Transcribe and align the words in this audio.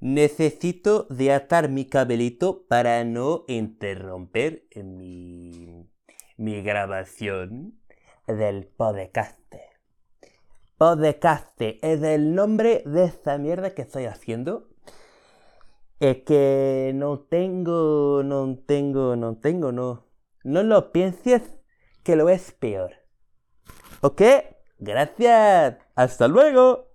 necesito 0.00 1.06
de 1.10 1.32
atar 1.32 1.68
mi 1.68 1.86
cabelito 1.86 2.66
para 2.68 3.04
no 3.04 3.44
interromper 3.48 4.66
mi, 4.74 5.88
mi 6.36 6.62
grabación 6.62 7.80
del 8.26 8.66
podcast. 8.66 9.38
Podcast 10.76 11.60
es 11.60 12.02
el 12.02 12.34
nombre 12.34 12.82
de 12.84 13.04
esta 13.04 13.38
mierda 13.38 13.74
que 13.74 13.82
estoy 13.82 14.06
haciendo. 14.06 14.68
Es 16.00 16.18
que 16.24 16.92
no 16.94 17.20
tengo, 17.20 18.22
no 18.24 18.58
tengo, 18.66 19.16
no 19.16 19.38
tengo, 19.38 19.72
no. 19.72 20.06
No 20.42 20.62
lo 20.62 20.92
pienses 20.92 21.42
que 22.02 22.16
lo 22.16 22.28
es 22.28 22.52
peor. 22.52 22.92
¿Ok? 24.00 24.20
Gracias. 24.78 25.78
Hasta 25.94 26.28
luego. 26.28 26.92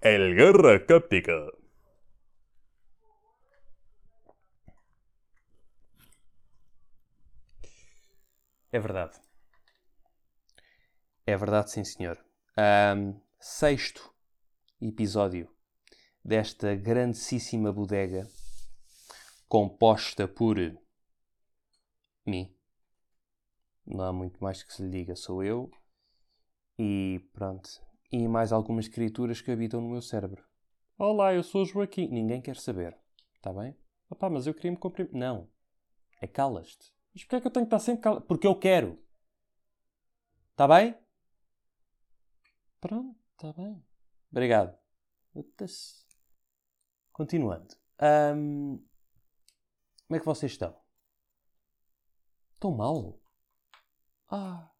El 0.00 0.36
Guerra 0.36 0.86
Cáptica. 0.86 1.34
É 8.76 8.78
verdade. 8.78 9.18
É 11.26 11.34
verdade, 11.34 11.70
sim, 11.70 11.82
senhor. 11.82 12.22
Um, 12.58 13.18
sexto 13.40 14.14
episódio 14.78 15.48
desta 16.22 16.74
grandíssima 16.74 17.72
bodega 17.72 18.28
composta 19.48 20.28
por 20.28 20.58
mim. 22.26 22.54
Não 23.86 24.04
há 24.04 24.12
muito 24.12 24.44
mais 24.44 24.62
que 24.62 24.74
se 24.74 24.82
lhe 24.82 24.90
diga, 24.90 25.16
sou 25.16 25.42
eu 25.42 25.70
e 26.78 27.26
pronto. 27.32 27.70
E 28.12 28.28
mais 28.28 28.52
algumas 28.52 28.88
criaturas 28.88 29.40
que 29.40 29.50
habitam 29.50 29.80
no 29.80 29.88
meu 29.88 30.02
cérebro. 30.02 30.44
Olá, 30.98 31.32
eu 31.32 31.42
sou 31.42 31.62
o 31.62 31.64
Joaquim. 31.64 32.08
Ninguém 32.08 32.42
quer 32.42 32.56
saber. 32.56 32.94
Está 33.36 33.54
bem? 33.54 33.74
Opá, 34.10 34.28
mas 34.28 34.46
eu 34.46 34.52
queria 34.52 34.72
me 34.72 34.76
comprimir. 34.76 35.14
Não. 35.14 35.48
É 36.20 36.26
calas-te. 36.26 36.94
Mas 37.16 37.24
porquê 37.24 37.36
é 37.36 37.40
que 37.40 37.46
eu 37.46 37.50
tenho 37.50 37.64
que 37.64 37.74
estar 37.74 37.78
sempre 37.78 38.02
calado? 38.02 38.26
Porque 38.26 38.46
eu 38.46 38.54
quero. 38.54 39.02
Está 40.50 40.68
bem? 40.68 40.94
Pronto, 42.78 43.18
está 43.32 43.54
bem. 43.54 43.82
Obrigado. 44.30 44.78
Continuando. 47.12 47.74
Um, 48.36 48.76
como 50.06 50.16
é 50.16 50.18
que 50.18 50.26
vocês 50.26 50.52
estão? 50.52 50.78
Estão 52.52 52.72
mal? 52.72 53.18
Ah. 54.28 54.70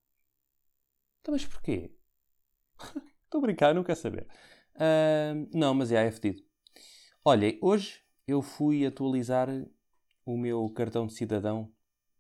Então, 1.23 1.33
mas 1.33 1.47
porquê? 1.47 1.97
Estou 3.25 3.39
a 3.39 3.41
brincar, 3.41 3.75
não 3.75 3.83
quero 3.83 3.98
saber. 3.98 4.28
Não, 5.55 5.73
mas 5.73 5.91
é, 5.91 6.06
é 6.06 6.12
fedido. 6.12 6.47
Olha, 7.25 7.59
hoje 7.62 8.05
eu 8.27 8.43
fui 8.43 8.84
atualizar 8.84 9.48
o 10.27 10.37
meu 10.37 10.69
cartão 10.69 11.06
de 11.06 11.15
cidadão. 11.15 11.75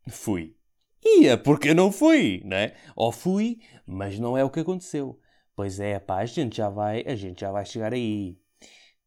Fui. 0.08 0.56
Ia, 1.04 1.38
porque 1.38 1.70
eu 1.70 1.74
não 1.74 1.92
fui, 1.92 2.42
não 2.44 2.56
é? 2.56 2.76
Ou 2.94 3.12
fui, 3.12 3.60
mas 3.86 4.18
não 4.18 4.36
é 4.36 4.44
o 4.44 4.50
que 4.50 4.60
aconteceu. 4.60 5.20
Pois 5.54 5.80
é, 5.80 5.98
pá, 5.98 6.18
a 6.18 6.26
gente 6.26 6.56
já 6.56 6.68
vai, 6.68 7.02
a 7.06 7.14
gente 7.14 7.40
já 7.40 7.50
vai 7.50 7.64
chegar 7.64 7.92
aí. 7.92 8.38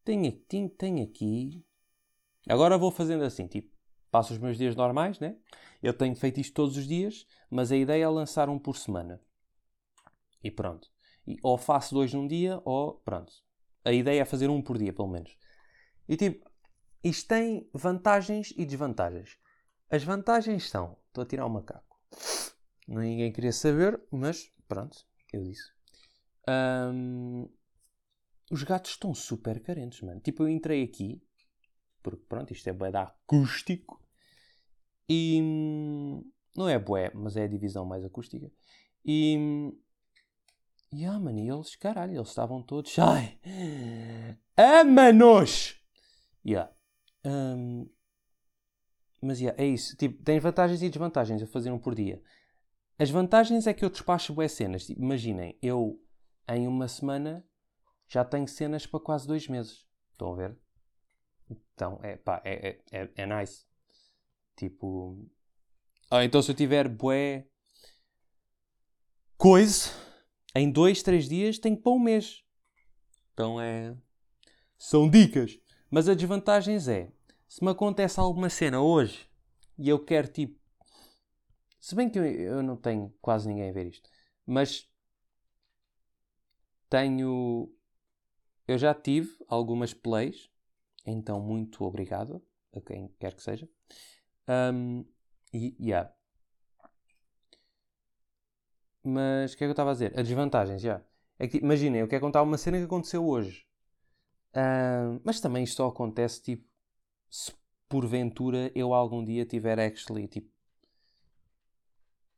Tenho, 0.03 0.31
tenho, 0.31 0.69
tenho 0.69 1.03
aqui. 1.03 1.63
Agora 2.47 2.77
vou 2.77 2.91
fazendo 2.91 3.23
assim, 3.23 3.47
tipo, 3.47 3.69
passo 4.09 4.33
os 4.33 4.39
meus 4.39 4.57
dias 4.57 4.75
normais, 4.75 5.19
né? 5.19 5.35
Eu 5.83 5.93
tenho 5.93 6.15
feito 6.15 6.39
isto 6.39 6.53
todos 6.53 6.77
os 6.77 6.87
dias, 6.87 7.27
mas 7.49 7.71
a 7.71 7.77
ideia 7.77 8.05
é 8.05 8.09
lançar 8.09 8.49
um 8.49 8.57
por 8.57 8.77
semana. 8.77 9.21
E 10.43 10.49
pronto. 10.49 10.89
E 11.27 11.37
ou 11.43 11.57
faço 11.57 11.93
dois 11.93 12.13
num 12.13 12.27
dia, 12.27 12.61
ou 12.65 12.95
pronto. 13.05 13.31
A 13.85 13.91
ideia 13.91 14.21
é 14.21 14.25
fazer 14.25 14.49
um 14.49 14.61
por 14.61 14.77
dia, 14.77 14.93
pelo 14.93 15.07
menos. 15.07 15.37
E 16.07 16.17
tipo, 16.17 16.49
isto 17.03 17.27
tem 17.27 17.69
vantagens 17.73 18.53
e 18.57 18.65
desvantagens. 18.65 19.37
As 19.89 20.03
vantagens 20.03 20.69
são. 20.69 20.97
Estou 21.07 21.23
a 21.23 21.27
tirar 21.27 21.45
o 21.45 21.49
macaco. 21.49 21.99
Ninguém 22.87 23.31
queria 23.31 23.51
saber, 23.51 24.01
mas 24.11 24.51
pronto, 24.67 24.97
eu 25.33 25.43
disse. 25.43 25.71
Um, 26.47 27.49
os 28.51 28.63
gatos 28.63 28.91
estão 28.91 29.13
super 29.13 29.61
carentes, 29.61 30.01
mano. 30.01 30.19
Tipo, 30.19 30.43
eu 30.43 30.49
entrei 30.49 30.83
aqui, 30.83 31.21
porque 32.01 32.23
pronto, 32.27 32.51
isto 32.51 32.67
é 32.67 32.73
bué 32.73 32.91
da 32.91 33.03
acústico, 33.03 34.03
e 35.07 35.41
não 36.55 36.69
é 36.69 36.77
bué, 36.77 37.11
mas 37.15 37.35
é 37.35 37.43
a 37.43 37.47
divisão 37.47 37.85
mais 37.85 38.05
acústica. 38.05 38.51
E. 39.03 39.73
E 40.91 41.05
ah, 41.05 41.19
mano, 41.19 41.37
e 41.39 41.47
eles, 41.47 41.75
caralho, 41.75 42.15
eles 42.15 42.29
estavam 42.29 42.63
todos. 42.63 42.97
Ai! 42.97 43.39
Ama-nos! 44.57 45.79
Yeah. 46.45 46.71
Um, 47.23 47.87
mas 49.21 49.39
yeah, 49.39 49.61
é 49.61 49.65
isso. 49.65 49.95
Tipo, 49.95 50.23
tem 50.23 50.39
vantagens 50.39 50.81
e 50.81 50.89
desvantagens 50.89 51.41
a 51.41 51.47
fazer 51.47 51.71
um 51.71 51.79
por 51.79 51.95
dia. 51.95 52.21
As 52.97 53.09
vantagens 53.09 53.67
é 53.67 53.73
que 53.73 53.83
eu 53.83 53.89
despacho 53.89 54.33
boas 54.33 54.51
cenas. 54.51 54.85
Tipo, 54.85 55.01
imaginem, 55.01 55.57
eu 55.61 56.01
em 56.47 56.67
uma 56.67 56.87
semana 56.87 57.45
já 58.07 58.25
tenho 58.25 58.47
cenas 58.47 58.85
para 58.85 58.99
quase 58.99 59.27
dois 59.27 59.47
meses. 59.47 59.85
Estão 60.11 60.33
a 60.33 60.35
ver? 60.35 60.57
Então, 61.49 61.99
é 62.03 62.17
pá, 62.17 62.41
é, 62.43 62.69
é, 62.69 62.81
é, 62.91 63.09
é 63.15 63.25
nice. 63.25 63.65
Tipo. 64.55 65.29
Ah, 66.11 66.23
então 66.23 66.41
se 66.41 66.51
eu 66.51 66.55
tiver 66.55 66.87
bué. 66.87 67.47
Coisa. 69.37 69.91
Em 70.53 70.69
dois, 70.69 71.01
três 71.01 71.29
dias 71.29 71.59
tenho 71.59 71.77
para 71.77 71.91
um 71.91 71.99
mês. 71.99 72.43
Então 73.33 73.61
é. 73.61 73.95
São 74.77 75.09
dicas. 75.09 75.57
Mas 75.89 76.09
a 76.09 76.13
desvantagem 76.13 76.75
é. 76.75 77.11
Se 77.49 77.63
me 77.63 77.71
acontece 77.71 78.19
alguma 78.19 78.47
cena 78.47 78.79
hoje 78.79 79.27
e 79.75 79.89
eu 79.89 80.05
quero 80.05 80.27
tipo. 80.27 80.59
Se 81.79 81.95
bem 81.95 82.07
que 82.07 82.19
eu, 82.19 82.23
eu 82.23 82.61
não 82.61 82.77
tenho 82.77 83.11
quase 83.19 83.47
ninguém 83.47 83.71
a 83.71 83.73
ver 83.73 83.87
isto. 83.87 84.07
Mas 84.45 84.87
tenho. 86.87 87.73
Eu 88.67 88.77
já 88.77 88.93
tive 88.93 89.35
algumas 89.47 89.95
plays, 89.95 90.47
então 91.03 91.41
muito 91.41 91.83
obrigado 91.83 92.39
a 92.71 92.79
quem 92.81 93.07
quer 93.19 93.33
que 93.33 93.41
seja. 93.41 93.67
Um, 94.47 95.03
e, 95.51 95.75
yeah. 95.79 96.13
Mas 99.03 99.53
o 99.53 99.57
que 99.57 99.63
é 99.63 99.65
que 99.65 99.69
eu 99.69 99.71
estava 99.71 99.89
a 99.89 99.93
dizer? 99.93 100.13
As 100.15 100.27
desvantagens, 100.27 100.83
já. 100.83 101.03
É 101.39 101.47
que, 101.47 101.57
imaginem, 101.57 102.01
eu 102.01 102.07
quero 102.07 102.21
contar 102.21 102.43
uma 102.43 102.59
cena 102.59 102.77
que 102.77 102.83
aconteceu 102.83 103.25
hoje. 103.25 103.65
Um, 104.55 105.19
mas 105.23 105.39
também 105.39 105.63
isto 105.63 105.77
só 105.77 105.87
acontece, 105.87 106.43
tipo, 106.43 106.68
se 107.29 107.53
porventura 107.87 108.71
eu 108.75 108.93
algum 108.93 109.23
dia 109.23 109.45
tiver 109.45 109.79
actually, 109.79 110.27
tipo, 110.27 110.49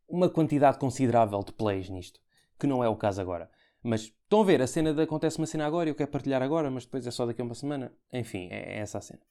uma 0.07 0.29
quantidade 0.29 0.77
considerável 0.77 1.39
de 1.39 1.53
plays 1.53 1.89
nisto. 1.89 2.19
Que 2.59 2.67
não 2.67 2.83
é 2.83 2.89
o 2.89 2.95
caso 2.95 3.21
agora. 3.21 3.49
Mas 3.81 4.01
estão 4.01 4.41
a 4.41 4.45
ver, 4.45 4.61
a 4.61 4.67
cena 4.67 4.93
de 4.93 5.01
acontece 5.01 5.37
uma 5.37 5.47
cena 5.47 5.65
agora 5.65 5.89
e 5.89 5.91
eu 5.91 5.95
quero 5.95 6.11
partilhar 6.11 6.41
agora, 6.43 6.69
mas 6.69 6.85
depois 6.85 7.07
é 7.07 7.11
só 7.11 7.25
daqui 7.25 7.41
a 7.41 7.45
uma 7.45 7.55
semana. 7.55 7.91
Enfim, 8.13 8.47
é, 8.51 8.75
é 8.75 8.79
essa 8.79 8.99
a 8.99 9.01
cena. 9.01 9.21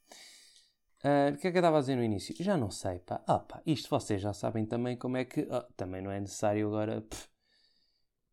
Uh, 1.04 1.34
o 1.34 1.38
que 1.38 1.46
é 1.46 1.50
que 1.50 1.56
eu 1.56 1.60
estava 1.60 1.78
a 1.78 1.80
dizer 1.80 1.96
no 1.96 2.02
início? 2.02 2.34
Já 2.40 2.56
não 2.56 2.70
sei, 2.70 2.98
pá. 2.98 3.22
Ah, 3.26 3.38
pá, 3.38 3.62
isto 3.64 3.88
vocês 3.88 4.20
já 4.20 4.32
sabem 4.32 4.66
também 4.66 4.96
como 4.96 5.16
é 5.16 5.24
que. 5.24 5.46
Ah, 5.50 5.66
também 5.76 6.02
não 6.02 6.10
é 6.10 6.20
necessário 6.20 6.66
agora. 6.66 7.02
Pff. 7.02 7.28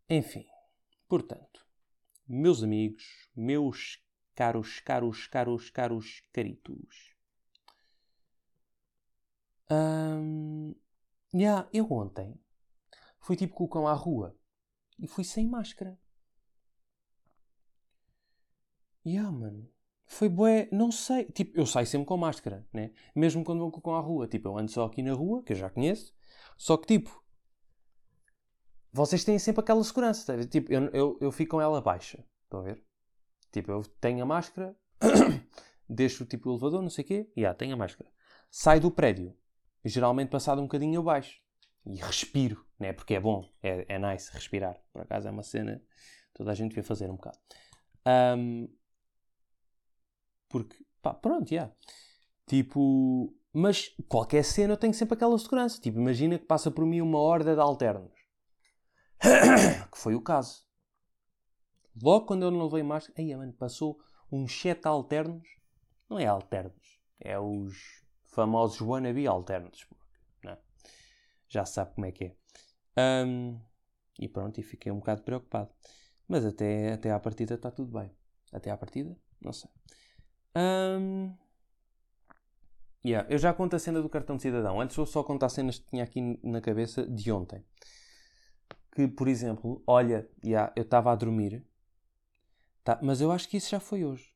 Enfim, 0.10 0.46
portanto, 1.08 1.66
meus 2.28 2.64
amigos, 2.64 3.30
meus 3.36 4.02
caros, 4.36 4.80
caros, 4.80 5.28
caros, 5.28 5.70
caros, 5.70 6.24
caritos. 6.34 7.17
Um, 9.70 10.74
yeah, 11.34 11.68
eu 11.74 11.92
ontem 11.92 12.40
fui 13.20 13.36
tipo 13.36 13.54
com 13.54 13.66
o 13.66 13.70
cão 13.70 13.88
à 13.88 13.94
rua 13.94 14.36
e 15.00 15.08
fui 15.08 15.24
sem 15.24 15.48
máscara. 15.48 16.00
Yeah, 19.06 19.32
mano. 19.32 19.70
Foi 20.06 20.30
bué, 20.30 20.69
não 20.72 20.92
sei. 20.92 21.25
Tipo, 21.25 21.60
eu 21.60 21.66
saio 21.66 21.86
sempre 21.86 22.08
com 22.08 22.18
máscara, 22.18 22.66
né? 22.74 22.92
Mesmo 23.16 23.44
quando 23.44 23.60
vou 23.60 23.72
com 23.72 23.94
a 23.94 24.00
rua. 24.00 24.28
Tipo, 24.28 24.50
eu 24.50 24.58
ando 24.58 24.72
só 24.72 24.86
aqui 24.86 25.02
na 25.02 25.14
rua, 25.14 25.44
que 25.44 25.54
eu 25.54 25.58
já 25.58 25.70
conheço. 25.70 26.13
Só 26.58 26.78
que, 26.78 26.88
tipo, 26.88 27.24
vocês 28.92 29.24
têm 29.24 29.38
sempre 29.38 29.62
aquela 29.62 29.84
segurança. 29.84 30.25
Tá? 30.25 30.48
Tipo, 30.48 30.72
eu, 30.72 30.86
eu, 30.88 31.18
eu 31.22 31.31
fico 31.31 31.52
com 31.52 31.62
ela 31.62 31.81
baixa. 31.81 32.25
Estão 32.44 32.62
a 32.62 32.63
ver? 32.63 32.84
Tipo, 33.52 33.72
eu 33.72 33.84
tenho 34.02 34.24
a 34.24 34.25
máscara, 34.25 34.75
deixo 35.90 36.25
tipo 36.25 36.50
o 36.50 36.54
elevador, 36.54 36.81
não 36.81 36.90
sei 36.90 37.04
o 37.04 37.08
quê, 37.08 37.31
e 37.36 37.46
ah, 37.46 37.54
tenho 37.54 37.74
a 37.74 37.78
máscara. 37.78 38.10
Saio 38.50 38.81
do 38.81 38.92
prédio. 38.92 39.36
Geralmente, 39.83 40.29
passado 40.29 40.59
um 40.59 40.65
bocadinho, 40.65 40.95
eu 40.95 41.03
baixo. 41.03 41.39
E 41.85 41.95
respiro, 41.95 42.65
né? 42.79 42.91
Porque 42.94 43.13
é 43.15 43.19
bom, 43.19 43.50
é, 43.63 43.85
é 43.88 44.00
nice 44.00 44.31
respirar. 44.31 44.77
Por 44.91 45.01
acaso 45.01 45.27
é 45.27 45.31
uma 45.31 45.44
cena 45.44 45.81
toda 46.33 46.51
a 46.51 46.53
gente 46.53 46.69
devia 46.69 46.83
fazer 46.83 47.09
um 47.09 47.15
bocado. 47.15 47.38
Um, 48.38 48.69
porque, 50.47 50.77
pá, 51.01 51.13
pronto, 51.13 51.50
já. 51.50 51.56
Yeah. 51.56 51.75
Tipo, 52.45 53.33
mas 53.51 53.89
qualquer 54.07 54.44
cena 54.44 54.74
eu 54.74 54.77
tenho 54.77 54.94
sempre 54.94 55.15
aquela 55.15 55.38
segurança. 55.38 55.81
Tipo, 55.81 56.00
imagina 56.00 56.38
que 56.38 56.45
passa 56.45 56.71
por 56.71 56.85
mim 56.85 57.01
uma 57.01 57.19
horda 57.19 57.53
de 57.53 57.59
alternos. 57.59 58.13
que 59.91 59.97
foi 59.97 60.15
o 60.15 60.21
caso. 60.21 60.65
Logo 62.01 62.25
quando 62.27 62.44
eu 62.44 62.51
não 62.51 62.63
levei 62.63 62.83
máscara, 62.83 63.19
aí, 63.19 63.35
mano, 63.35 63.51
passou 63.53 64.00
uns 64.31 64.53
7 64.62 64.88
alternos 64.88 65.47
Não 66.07 66.19
é 66.19 66.27
alternos. 66.27 67.00
É 67.19 67.39
os 67.39 68.06
famosos 68.38 68.80
wannabe 68.81 69.25
alternos. 69.25 69.88
Não 70.44 70.51
é? 70.51 70.57
Já 71.50 71.66
sabe 71.66 71.95
como 71.95 72.06
é 72.06 72.12
que 72.12 72.25
é. 72.25 72.36
Ahm, 72.95 73.57
e 74.19 74.28
pronto, 74.28 74.60
e 74.60 74.63
fiquei 74.63 74.92
um 74.92 75.00
bocado 75.00 75.24
preocupado. 75.24 75.72
Mas 76.28 76.45
até, 76.45 76.94
até 76.94 77.12
à 77.12 77.19
partida 77.19 77.56
está 77.56 77.72
tudo 77.72 77.92
bem. 78.00 78.12
Até 78.54 78.69
à 78.69 78.78
partida? 78.78 79.18
Não 79.42 79.51
sei. 79.51 79.72
Ahm, 80.54 81.34
yeah, 83.04 83.28
Eu 83.28 83.39
já 83.39 83.51
conto 83.56 83.75
a 83.75 83.80
cena 83.80 84.01
do 84.04 84.10
cartão 84.10 84.36
de 84.36 84.44
cidadão. 84.44 84.80
Antes 84.80 84.95
vou 84.95 85.07
só 85.07 85.24
contar 85.24 85.50
cenas 85.50 85.80
que 85.80 85.89
tinha 85.89 86.04
aqui 86.04 86.39
na 86.44 86.62
cabeça 86.62 87.07
de 87.07 87.31
ontem. 87.31 87.66
Que, 88.94 89.07
por 89.07 89.28
exemplo, 89.28 89.81
olha, 89.88 90.30
yeah, 90.45 90.72
eu 90.75 90.84
estava 90.84 91.12
a 91.12 91.16
dormir. 91.16 91.66
Tá, 92.84 93.00
mas 93.01 93.19
eu 93.19 93.31
acho 93.31 93.50
que 93.50 93.57
isso 93.57 93.72
já 93.72 93.80
foi 93.80 94.06
hoje. 94.06 94.31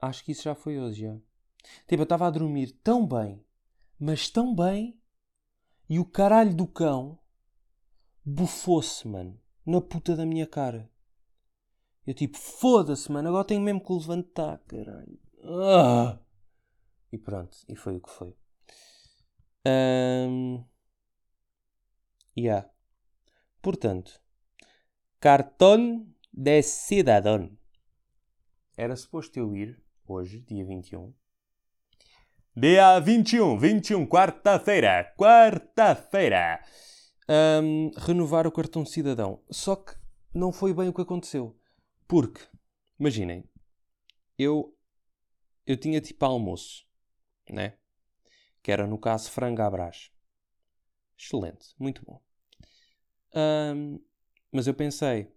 Acho 0.00 0.24
que 0.24 0.30
isso 0.32 0.44
já 0.44 0.54
foi 0.54 0.78
hoje, 0.78 1.02
já. 1.02 1.31
Tipo, 1.86 2.02
eu 2.02 2.04
estava 2.04 2.26
a 2.26 2.30
dormir 2.30 2.72
tão 2.82 3.06
bem, 3.06 3.44
mas 3.98 4.28
tão 4.28 4.54
bem, 4.54 5.00
e 5.88 5.98
o 5.98 6.04
caralho 6.04 6.54
do 6.54 6.66
cão 6.66 7.18
bufou-se, 8.24 9.06
mano, 9.06 9.40
na 9.64 9.80
puta 9.80 10.16
da 10.16 10.24
minha 10.24 10.46
cara. 10.46 10.90
Eu 12.06 12.14
tipo, 12.14 12.36
foda-se, 12.36 13.10
mano, 13.12 13.28
agora 13.28 13.44
tenho 13.44 13.60
mesmo 13.60 13.80
que 13.80 13.92
levantar, 13.92 14.58
caralho. 14.66 15.18
Ah! 15.44 16.18
E 17.12 17.18
pronto, 17.18 17.56
e 17.68 17.76
foi 17.76 17.96
o 17.96 18.00
que 18.00 18.10
foi. 18.10 18.36
Um... 19.66 20.64
Yeah. 22.36 22.68
Portanto, 23.60 24.20
cartão 25.20 26.06
de 26.32 26.62
cidadão. 26.62 27.56
Era 28.76 28.96
suposto 28.96 29.38
eu 29.38 29.54
ir 29.54 29.80
hoje, 30.06 30.40
dia 30.40 30.64
21. 30.64 31.12
Dia 32.54 33.00
21, 33.00 33.56
21, 33.56 34.06
quarta-feira, 34.06 35.10
quarta-feira. 35.16 36.62
Um, 37.26 37.90
renovar 37.96 38.46
o 38.46 38.52
cartão 38.52 38.84
cidadão. 38.84 39.42
Só 39.50 39.74
que 39.74 39.94
não 40.34 40.52
foi 40.52 40.74
bem 40.74 40.86
o 40.90 40.92
que 40.92 41.00
aconteceu. 41.00 41.58
Porque, 42.06 42.42
imaginem, 43.00 43.42
eu, 44.38 44.76
eu 45.66 45.78
tinha 45.78 45.98
tipo 45.98 46.22
almoço, 46.26 46.86
né? 47.48 47.78
Que 48.62 48.70
era 48.70 48.86
no 48.86 48.98
caso 48.98 49.30
frango 49.30 49.62
à 49.62 49.70
brás. 49.70 50.10
Excelente, 51.18 51.74
muito 51.78 52.04
bom. 52.04 52.20
Um, 53.34 53.98
mas 54.52 54.66
eu 54.66 54.74
pensei, 54.74 55.32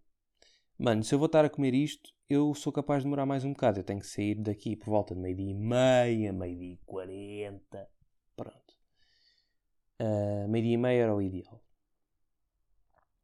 mano, 0.78 1.02
se 1.02 1.16
eu 1.16 1.20
vou 1.20 1.28
estar 1.28 1.46
a 1.46 1.50
comer 1.50 1.74
isto, 1.74 2.14
eu 2.30 2.54
sou 2.56 2.72
capaz 2.74 3.02
de 3.02 3.06
demorar 3.06 3.26
mais 3.26 3.44
um 3.44 3.52
bocado. 3.54 3.80
Eu 3.80 3.84
tenho 3.84 4.00
que 4.00 4.08
sair 4.08 4.36
daqui 4.36 4.76
por 4.76 4.90
volta 4.90 5.14
de 5.16 5.22
meio-dia 5.22 5.52
e 5.52 5.54
meia, 5.54 6.34
meio-dia 6.34 6.74
e 6.74 6.78
quarenta. 6.86 7.90
Pronto. 8.36 8.76
Uh, 10.00 10.48
meio-dia 10.48 10.74
e 10.74 10.78
meia 10.78 11.04
era 11.04 11.16
o 11.16 11.22
ideal. 11.22 11.62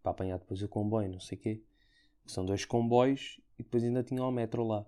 Para 0.03 0.11
apanhar 0.11 0.37
depois 0.37 0.61
o 0.61 0.67
comboio, 0.67 1.09
não 1.09 1.19
sei 1.19 1.37
o 1.37 1.41
quê. 1.41 1.63
São 2.25 2.45
dois 2.45 2.65
comboios 2.65 3.39
e 3.59 3.63
depois 3.63 3.83
ainda 3.83 4.03
tinha 4.03 4.23
o 4.23 4.31
metro 4.31 4.63
lá. 4.63 4.85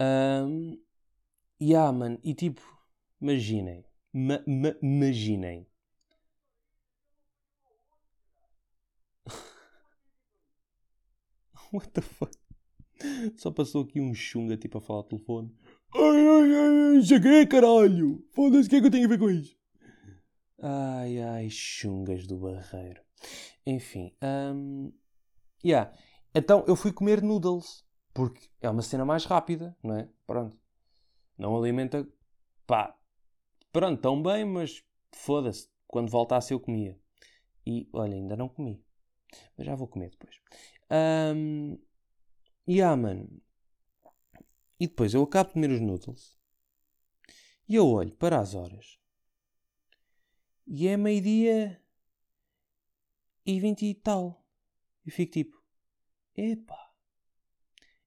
Um, 0.00 0.78
e 1.60 1.74
ah, 1.74 1.92
mano, 1.92 2.18
e 2.24 2.34
tipo, 2.34 2.62
imaginem. 3.20 3.84
Ma 4.12 4.42
ma 4.46 4.74
imaginem. 4.82 5.66
What 11.72 11.90
the 11.90 12.00
fuck? 12.00 12.32
Só 13.36 13.50
passou 13.50 13.82
aqui 13.82 14.00
um 14.00 14.14
chunga 14.14 14.56
tipo 14.56 14.78
a 14.78 14.80
falar 14.80 15.00
ao 15.00 15.04
telefone. 15.04 15.54
Ai, 15.94 16.26
ai, 16.28 16.96
ai, 16.96 17.02
cheguei, 17.02 17.46
caralho! 17.46 18.24
Foda-se, 18.32 18.66
o 18.66 18.70
que 18.70 18.76
é 18.76 18.80
que 18.80 18.86
eu 18.86 18.90
tenho 18.90 19.06
a 19.06 19.08
ver 19.08 19.18
com 19.18 19.30
isso? 19.30 19.56
Ai, 20.60 21.20
ai, 21.20 21.48
chungas 21.50 22.26
do 22.26 22.38
barreiro. 22.38 23.00
Enfim, 23.64 24.12
um, 24.22 24.92
yeah. 25.64 25.92
então 26.34 26.64
eu 26.66 26.74
fui 26.74 26.92
comer 26.92 27.22
noodles. 27.22 27.86
Porque 28.12 28.48
é 28.60 28.68
uma 28.68 28.82
cena 28.82 29.04
mais 29.04 29.24
rápida, 29.24 29.76
não 29.82 29.96
é? 29.96 30.08
Pronto. 30.26 30.58
Não 31.36 31.56
alimenta. 31.56 32.06
pá. 32.66 32.96
Pronto, 33.70 34.00
tão 34.00 34.20
bem, 34.20 34.44
mas 34.44 34.82
foda-se. 35.12 35.68
Quando 35.86 36.10
voltasse 36.10 36.52
eu 36.52 36.58
comia. 36.58 36.98
E 37.64 37.88
olha, 37.92 38.14
ainda 38.14 38.36
não 38.36 38.48
comi. 38.48 38.82
Mas 39.56 39.66
já 39.66 39.74
vou 39.76 39.86
comer 39.86 40.10
depois. 40.10 40.34
Um, 40.90 41.78
e 42.66 42.80
ah, 42.80 42.96
mano. 42.96 43.28
E 44.80 44.86
depois 44.86 45.12
eu 45.14 45.22
acabo 45.22 45.48
de 45.48 45.54
comer 45.54 45.70
os 45.70 45.80
noodles. 45.80 46.38
E 47.68 47.74
eu 47.74 47.86
olho 47.86 48.14
para 48.16 48.40
as 48.40 48.54
horas. 48.54 48.98
E 50.66 50.86
é 50.86 50.96
meio-dia 50.96 51.82
e 53.44 53.60
vinte 53.60 53.86
e 53.86 53.94
tal. 53.94 54.46
E 55.04 55.10
fico 55.10 55.32
tipo: 55.32 55.62
epá, 56.36 56.92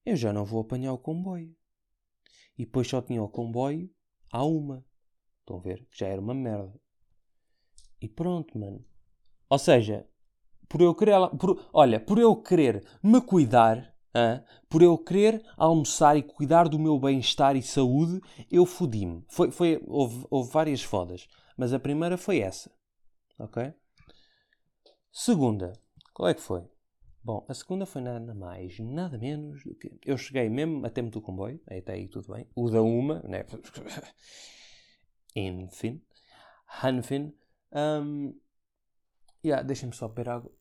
eu 0.05 0.15
já 0.15 0.31
não 0.31 0.45
vou 0.45 0.61
apanhar 0.61 0.93
o 0.93 0.97
comboio. 0.97 1.55
E 2.57 2.65
depois 2.65 2.87
só 2.87 3.01
tinha 3.01 3.21
o 3.21 3.29
comboio 3.29 3.93
à 4.31 4.43
uma. 4.43 4.85
Estão 5.39 5.57
a 5.57 5.61
ver? 5.61 5.87
Já 5.91 6.07
era 6.07 6.21
uma 6.21 6.33
merda. 6.33 6.79
E 7.99 8.07
pronto, 8.07 8.57
mano. 8.57 8.85
Ou 9.49 9.59
seja, 9.59 10.07
por 10.71 10.81
eu 10.81 10.95
querer. 10.95 11.15
Por, 11.37 11.67
olha, 11.73 11.99
por 11.99 12.17
eu 12.17 12.35
querer 12.35 12.83
me 13.03 13.19
cuidar, 13.21 13.93
por 14.69 14.81
eu 14.81 14.97
querer 14.97 15.43
almoçar 15.57 16.15
e 16.15 16.23
cuidar 16.23 16.69
do 16.69 16.79
meu 16.79 16.97
bem-estar 16.97 17.55
e 17.55 17.61
saúde, 17.61 18.21
eu 18.49 18.65
fodi-me. 18.65 19.25
Foi, 19.27 19.51
foi, 19.51 19.83
houve, 19.85 20.25
houve 20.29 20.51
várias 20.51 20.81
fodas. 20.81 21.27
Mas 21.57 21.73
a 21.73 21.79
primeira 21.79 22.17
foi 22.17 22.39
essa. 22.39 22.71
Ok? 23.37 23.73
Segunda. 25.11 25.73
Qual 26.13 26.29
é 26.29 26.33
que 26.33 26.41
foi? 26.41 26.63
Bom, 27.23 27.45
a 27.47 27.53
segunda 27.53 27.85
foi 27.85 28.01
nada 28.01 28.33
mais, 28.33 28.79
nada 28.79 29.17
menos 29.17 29.63
do 29.63 29.75
que. 29.75 29.99
Eu 30.03 30.17
cheguei 30.17 30.49
mesmo 30.49 30.83
até 30.85 31.01
muito 31.01 31.19
o 31.19 31.21
comboio, 31.21 31.61
até 31.67 31.93
aí 31.93 32.07
tudo 32.07 32.33
bem. 32.33 32.47
O 32.55 32.69
da 32.69 32.81
uma, 32.81 33.21
né? 33.23 33.45
Enfim. 35.35 36.01
Hanfin. 36.83 37.33
Um, 37.71 38.33
yeah, 39.45 39.61
Deixem-me 39.61 39.95
só 39.95 40.07
beber 40.07 40.29
água. 40.29 40.51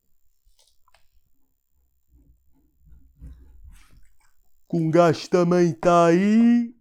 Que 4.70 4.76
um 4.76 4.88
gajo 4.88 5.28
também 5.28 5.70
está 5.72 6.06
aí 6.06 6.72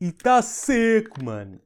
e 0.00 0.06
está 0.06 0.40
seco, 0.40 1.22
mano. 1.22 1.60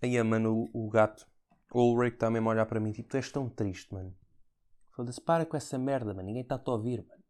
Aí, 0.00 0.22
mano, 0.22 0.68
o, 0.72 0.86
o 0.86 0.88
gato. 0.88 1.26
O 1.72 1.90
Ulrich 1.90 2.14
está 2.14 2.30
mesmo 2.30 2.48
a 2.48 2.52
olhar 2.52 2.66
para 2.66 2.78
mim. 2.78 2.92
Tipo, 2.92 3.08
tu 3.08 3.16
és 3.16 3.32
tão 3.32 3.48
triste, 3.48 3.92
mano. 3.92 4.16
Foda-se, 4.92 5.20
para 5.20 5.44
com 5.44 5.56
essa 5.56 5.76
merda, 5.76 6.14
mano. 6.14 6.26
Ninguém 6.26 6.42
está-te 6.42 6.70
a 6.70 6.72
ouvir, 6.72 7.04
mano. 7.04 7.24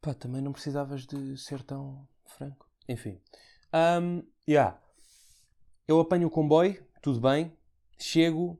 Pá, 0.00 0.14
também 0.14 0.40
não 0.40 0.52
precisavas 0.52 1.06
de 1.06 1.36
ser 1.36 1.62
tão 1.62 2.08
franco. 2.26 2.66
Enfim. 2.88 3.20
Um, 3.74 4.22
yeah. 4.48 4.80
Eu 5.86 6.00
apanho 6.00 6.28
o 6.28 6.30
comboio, 6.30 6.82
tudo 7.02 7.20
bem. 7.20 7.54
Chego 7.98 8.58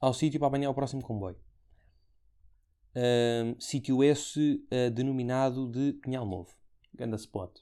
ao 0.00 0.12
sítio 0.12 0.40
para 0.40 0.48
apanhar 0.48 0.70
o 0.70 0.74
próximo 0.74 1.00
comboio. 1.00 1.38
Sítio 3.60 4.02
esse 4.02 4.66
uh, 4.72 4.90
denominado 4.90 5.70
de 5.70 5.92
Pinhal 6.02 6.26
Novo. 6.26 6.52
Ganda 6.92 7.14
spot. 7.14 7.60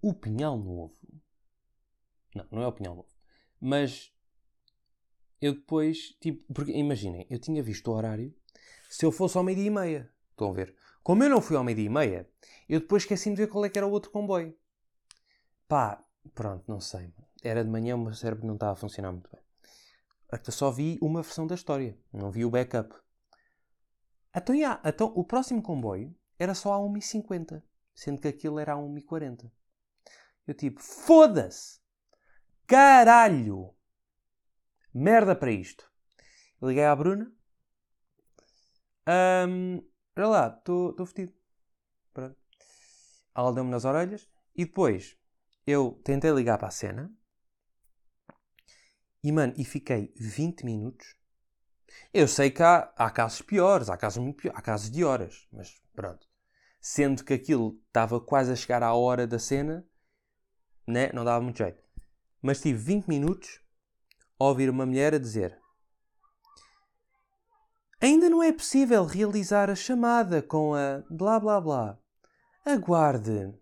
O 0.00 0.14
Pinhal 0.14 0.56
Novo. 0.56 0.96
Não, 2.36 2.46
não 2.52 2.62
é 2.62 2.68
o 2.68 2.72
Pinhal 2.72 2.94
Novo. 2.94 3.08
Mas 3.60 4.14
eu 5.40 5.54
depois, 5.54 6.16
tipo, 6.20 6.52
porque 6.54 6.70
imaginem, 6.70 7.26
eu 7.28 7.40
tinha 7.40 7.62
visto 7.64 7.88
o 7.88 7.94
horário 7.94 8.32
se 8.88 9.04
eu 9.04 9.10
fosse 9.10 9.36
ao 9.36 9.42
meio-dia 9.42 9.66
e 9.66 9.70
meia. 9.70 10.12
Estão 10.30 10.50
a 10.50 10.52
ver? 10.52 10.72
Como 11.02 11.24
eu 11.24 11.28
não 11.28 11.42
fui 11.42 11.56
ao 11.56 11.64
meio-dia 11.64 11.86
e 11.86 11.90
meia, 11.90 12.30
eu 12.68 12.78
depois 12.78 13.02
esqueci-me 13.02 13.34
de 13.34 13.42
ver 13.42 13.48
qual 13.48 13.64
é 13.64 13.68
que 13.68 13.76
era 13.76 13.86
o 13.88 13.90
outro 13.90 14.12
comboio. 14.12 14.56
Pá, 15.66 16.04
pronto, 16.32 16.62
não 16.68 16.80
sei. 16.80 17.12
Era 17.42 17.64
de 17.64 17.70
manhã, 17.70 17.94
o 17.94 17.98
meu 17.98 18.14
cérebro 18.14 18.46
não 18.46 18.54
estava 18.54 18.72
a 18.72 18.76
funcionar 18.76 19.12
muito 19.12 19.30
bem. 19.30 19.42
Até 20.30 20.50
só 20.50 20.70
vi 20.70 20.98
uma 21.00 21.22
versão 21.22 21.46
da 21.46 21.54
história, 21.54 21.98
não 22.12 22.30
vi 22.30 22.44
o 22.44 22.50
backup. 22.50 22.94
Então, 24.34 24.54
então 24.84 25.12
o 25.14 25.24
próximo 25.24 25.62
comboio 25.62 26.14
era 26.38 26.54
só 26.54 26.74
a 26.74 26.78
1h50, 26.78 27.62
sendo 27.94 28.20
que 28.20 28.28
aquilo 28.28 28.58
era 28.58 28.74
a 28.74 28.76
1h40. 28.76 29.50
Eu 30.46 30.54
tipo, 30.54 30.80
foda-se! 30.80 31.80
Caralho! 32.66 33.74
Merda 34.92 35.34
para 35.34 35.50
isto. 35.50 35.90
Liguei 36.60 36.84
à 36.84 36.94
Bruna. 36.94 37.32
Um, 39.48 39.82
olha 40.16 40.26
lá, 40.26 40.56
estou 40.58 41.06
fedido. 41.06 41.32
Pronto. 42.12 42.36
Ela 43.34 43.52
deu-me 43.52 43.70
nas 43.70 43.84
orelhas. 43.84 44.28
E 44.54 44.64
depois 44.64 45.16
eu 45.66 46.00
tentei 46.04 46.30
ligar 46.30 46.58
para 46.58 46.68
a 46.68 46.72
cena. 46.72 47.12
E, 49.22 49.32
mano, 49.32 49.52
e 49.56 49.64
fiquei 49.64 50.12
20 50.16 50.64
minutos. 50.64 51.16
Eu 52.12 52.28
sei 52.28 52.50
que 52.50 52.62
há, 52.62 52.92
há 52.96 53.10
casos 53.10 53.42
piores, 53.42 53.88
há 53.88 53.96
casos 53.96 54.22
muito 54.22 54.36
piores, 54.36 54.58
há 54.58 54.62
casos 54.62 54.90
de 54.90 55.04
horas, 55.04 55.46
mas 55.52 55.80
pronto. 55.94 56.26
Sendo 56.80 57.24
que 57.24 57.34
aquilo 57.34 57.80
estava 57.86 58.20
quase 58.20 58.52
a 58.52 58.56
chegar 58.56 58.82
à 58.82 58.94
hora 58.94 59.26
da 59.26 59.38
cena, 59.38 59.84
né? 60.86 61.10
não 61.12 61.24
dava 61.24 61.42
muito 61.42 61.58
jeito. 61.58 61.82
Mas 62.40 62.60
tive 62.60 62.78
20 62.78 63.06
minutos 63.06 63.60
a 64.38 64.44
ouvir 64.44 64.70
uma 64.70 64.86
mulher 64.86 65.14
a 65.14 65.18
dizer: 65.18 65.58
Ainda 68.00 68.30
não 68.30 68.42
é 68.42 68.52
possível 68.52 69.04
realizar 69.04 69.68
a 69.68 69.74
chamada 69.74 70.40
com 70.40 70.72
a 70.74 71.02
blá 71.10 71.40
blá 71.40 71.60
blá. 71.60 71.98
Aguarde. 72.64 73.52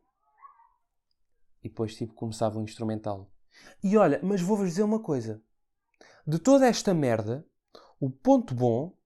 E 1.64 1.68
depois, 1.68 1.96
tipo, 1.96 2.12
começava 2.12 2.58
o 2.58 2.62
instrumental. 2.62 3.30
E 3.82 3.96
olha, 3.96 4.20
mas 4.22 4.42
vou-vos 4.42 4.68
dizer 4.68 4.82
uma 4.82 5.00
coisa. 5.00 5.42
De 6.26 6.38
toda 6.40 6.66
esta 6.66 6.92
merda, 6.92 7.46
o 8.00 8.10
ponto 8.10 8.52
bom 8.52 8.96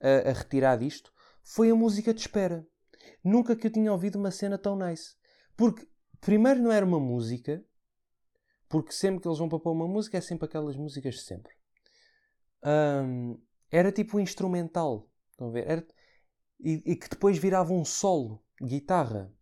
a, 0.00 0.30
a 0.30 0.32
retirar 0.32 0.76
disto 0.76 1.12
foi 1.42 1.70
a 1.70 1.74
música 1.74 2.14
de 2.14 2.20
espera. 2.20 2.64
Nunca 3.24 3.56
que 3.56 3.66
eu 3.66 3.72
tinha 3.72 3.90
ouvido 3.90 4.18
uma 4.18 4.30
cena 4.30 4.56
tão 4.56 4.76
nice. 4.76 5.16
Porque, 5.56 5.86
primeiro, 6.20 6.62
não 6.62 6.70
era 6.70 6.86
uma 6.86 7.00
música, 7.00 7.64
porque 8.68 8.92
sempre 8.92 9.20
que 9.20 9.28
eles 9.28 9.38
vão 9.38 9.48
para 9.48 9.58
pôr 9.58 9.72
uma 9.72 9.88
música 9.88 10.16
é 10.16 10.20
sempre 10.20 10.46
aquelas 10.46 10.76
músicas 10.76 11.16
de 11.16 11.22
sempre. 11.22 11.52
Um, 12.64 13.40
era 13.70 13.90
tipo 13.90 14.16
um 14.16 14.20
instrumental. 14.20 15.10
Estão 15.32 15.48
a 15.48 15.50
ver? 15.50 15.68
Era, 15.68 15.86
e, 16.60 16.82
e, 16.86 16.96
que 16.96 17.08
depois 17.08 17.36
virava 17.36 17.72
um 17.72 17.84
solo, 17.84 18.42
guitarra. 18.62 19.32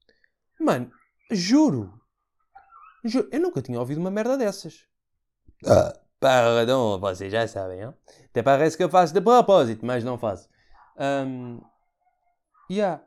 Mano, 0.58 0.90
juro. 1.30 2.00
juro 3.04 3.28
eu 3.30 3.40
nunca 3.40 3.60
tinha 3.60 3.78
ouvido 3.78 4.00
uma 4.00 4.10
merda 4.10 4.36
dessas. 4.36 4.86
Ah, 5.66 6.01
pardon, 6.22 7.00
vocês 7.00 7.32
já 7.32 7.46
sabem, 7.48 7.80
hein? 7.80 7.94
Até 8.30 8.42
parece 8.42 8.76
que 8.76 8.84
eu 8.84 8.88
faço 8.88 9.12
de 9.12 9.20
propósito, 9.20 9.84
mas 9.84 10.04
não 10.04 10.16
faço. 10.16 10.48
Um, 10.96 11.60
yeah. 12.70 13.02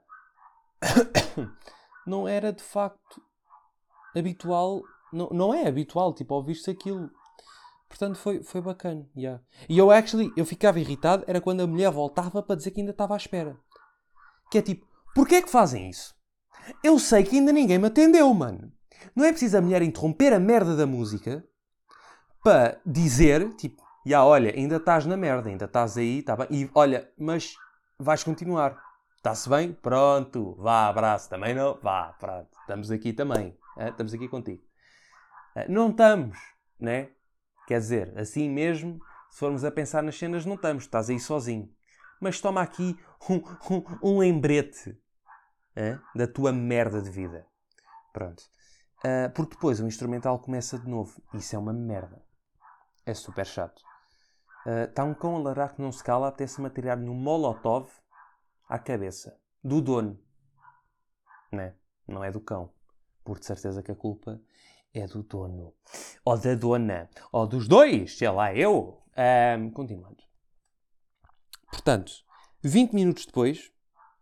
não 2.06 2.28
era 2.28 2.52
de 2.52 2.62
facto 2.62 3.22
habitual. 4.16 4.84
Não, 5.14 5.30
não 5.30 5.54
é 5.54 5.66
habitual, 5.66 6.14
tipo, 6.14 6.36
ouvir-se 6.36 6.70
aquilo. 6.70 7.10
Portanto, 7.88 8.18
foi, 8.18 8.44
foi 8.44 8.60
bacana. 8.60 9.08
Yeah. 9.16 9.42
E 9.70 9.78
eu, 9.78 9.90
actually, 9.90 10.32
eu 10.36 10.46
ficava 10.46 10.80
irritado 10.80 11.24
era 11.26 11.40
quando 11.40 11.62
a 11.62 11.68
mulher 11.68 11.90
voltava 11.90 12.44
para 12.44 12.58
dizer 12.58 12.72
que 12.72 12.82
ainda 12.82 12.92
estava 12.92 13.14
à 13.14 13.18
espera. 13.18 13.58
Que 14.52 14.58
é 14.58 14.62
tipo, 14.62 14.86
porquê 15.16 15.36
é 15.36 15.42
que 15.42 15.50
fazem 15.50 15.90
isso? 15.90 16.14
Eu 16.84 17.00
sei 17.00 17.24
que 17.24 17.38
ainda 17.38 17.54
ninguém 17.54 17.80
me 17.80 17.88
atendeu, 17.88 18.32
mano. 18.34 18.74
Não 19.16 19.24
é 19.24 19.32
preciso 19.32 19.58
a 19.58 19.62
mulher 19.62 19.82
interromper 19.82 20.34
a 20.34 20.40
merda 20.40 20.76
da 20.76 20.86
música 20.86 21.48
para 22.46 22.80
dizer, 22.86 23.56
tipo, 23.56 23.82
já 24.06 24.18
yeah, 24.18 24.24
olha, 24.24 24.54
ainda 24.56 24.76
estás 24.76 25.04
na 25.08 25.18
merda, 25.18 25.50
ainda 25.50 25.66
estás 25.66 25.98
aí, 25.98 26.22
tá 26.22 26.36
bem. 26.36 26.48
E 26.52 26.70
olha, 26.76 27.12
mas 27.18 27.56
vais 27.98 28.24
continuar. 28.24 28.80
Está-se 29.18 29.50
bem? 29.50 29.74
Pronto. 29.74 30.54
Vá, 30.60 30.88
abraço. 30.88 31.28
Também 31.28 31.56
não? 31.56 31.80
Vá, 31.82 32.14
pronto. 32.20 32.56
Estamos 32.62 32.92
aqui 32.92 33.14
também. 33.14 33.58
Estamos 33.76 34.14
aqui 34.14 34.28
contigo. 34.28 34.62
Não 35.68 35.90
estamos, 35.90 36.38
né? 36.80 37.10
Quer 37.66 37.80
dizer, 37.80 38.14
assim 38.16 38.48
mesmo, 38.48 39.00
se 39.32 39.40
formos 39.40 39.66
a 39.66 39.72
pensar 39.72 40.04
nas 40.04 40.16
cenas, 40.16 40.46
não 40.46 40.54
estamos, 40.54 40.84
estás 40.84 41.10
aí 41.10 41.20
sozinho. 41.20 41.74
Mas 42.22 42.40
toma 42.40 42.62
aqui 42.62 42.96
um, 43.28 43.42
um, 43.74 44.12
um 44.12 44.20
lembrete 44.20 44.96
é? 45.76 45.98
da 46.14 46.28
tua 46.28 46.54
merda 46.54 47.02
de 47.02 47.10
vida. 47.10 47.48
Pronto. 48.14 48.44
Porque 49.34 49.56
depois 49.56 49.80
o 49.80 49.88
instrumental 49.88 50.38
começa 50.38 50.78
de 50.78 50.88
novo. 50.88 51.20
Isso 51.34 51.56
é 51.56 51.60
uma 51.60 51.74
merda. 51.74 52.25
É 53.06 53.14
super 53.14 53.46
chato. 53.46 53.84
Está 54.66 55.04
uh, 55.04 55.08
um 55.08 55.14
cão 55.14 55.36
a 55.36 55.40
ladrar 55.40 55.76
que 55.76 55.82
não 55.82 55.92
se 55.92 56.04
cala, 56.04 56.28
apetece-me 56.28 56.68
atirar 56.68 56.98
no 56.98 57.14
molotov 57.14 57.90
à 58.68 58.80
cabeça. 58.80 59.38
Do 59.64 59.82
dono. 59.82 60.20
Né? 61.52 61.76
Não 62.08 62.24
é 62.24 62.32
do 62.32 62.40
cão. 62.40 62.72
Por 63.24 63.40
de 63.40 63.46
certeza 63.46 63.84
que 63.84 63.92
a 63.92 63.96
culpa 63.96 64.42
é 64.94 65.06
do 65.06 65.22
dono. 65.24 65.74
Ou 66.24 66.38
da 66.38 66.56
dona. 66.56 67.10
Ou 67.32 67.46
dos 67.46 67.68
dois, 67.68 68.18
sei 68.18 68.30
lá, 68.30 68.54
eu. 68.56 69.02
Continuando. 69.74 70.24
Portanto, 71.70 72.12
20 72.64 72.94
minutos 72.94 73.26
depois, 73.26 73.72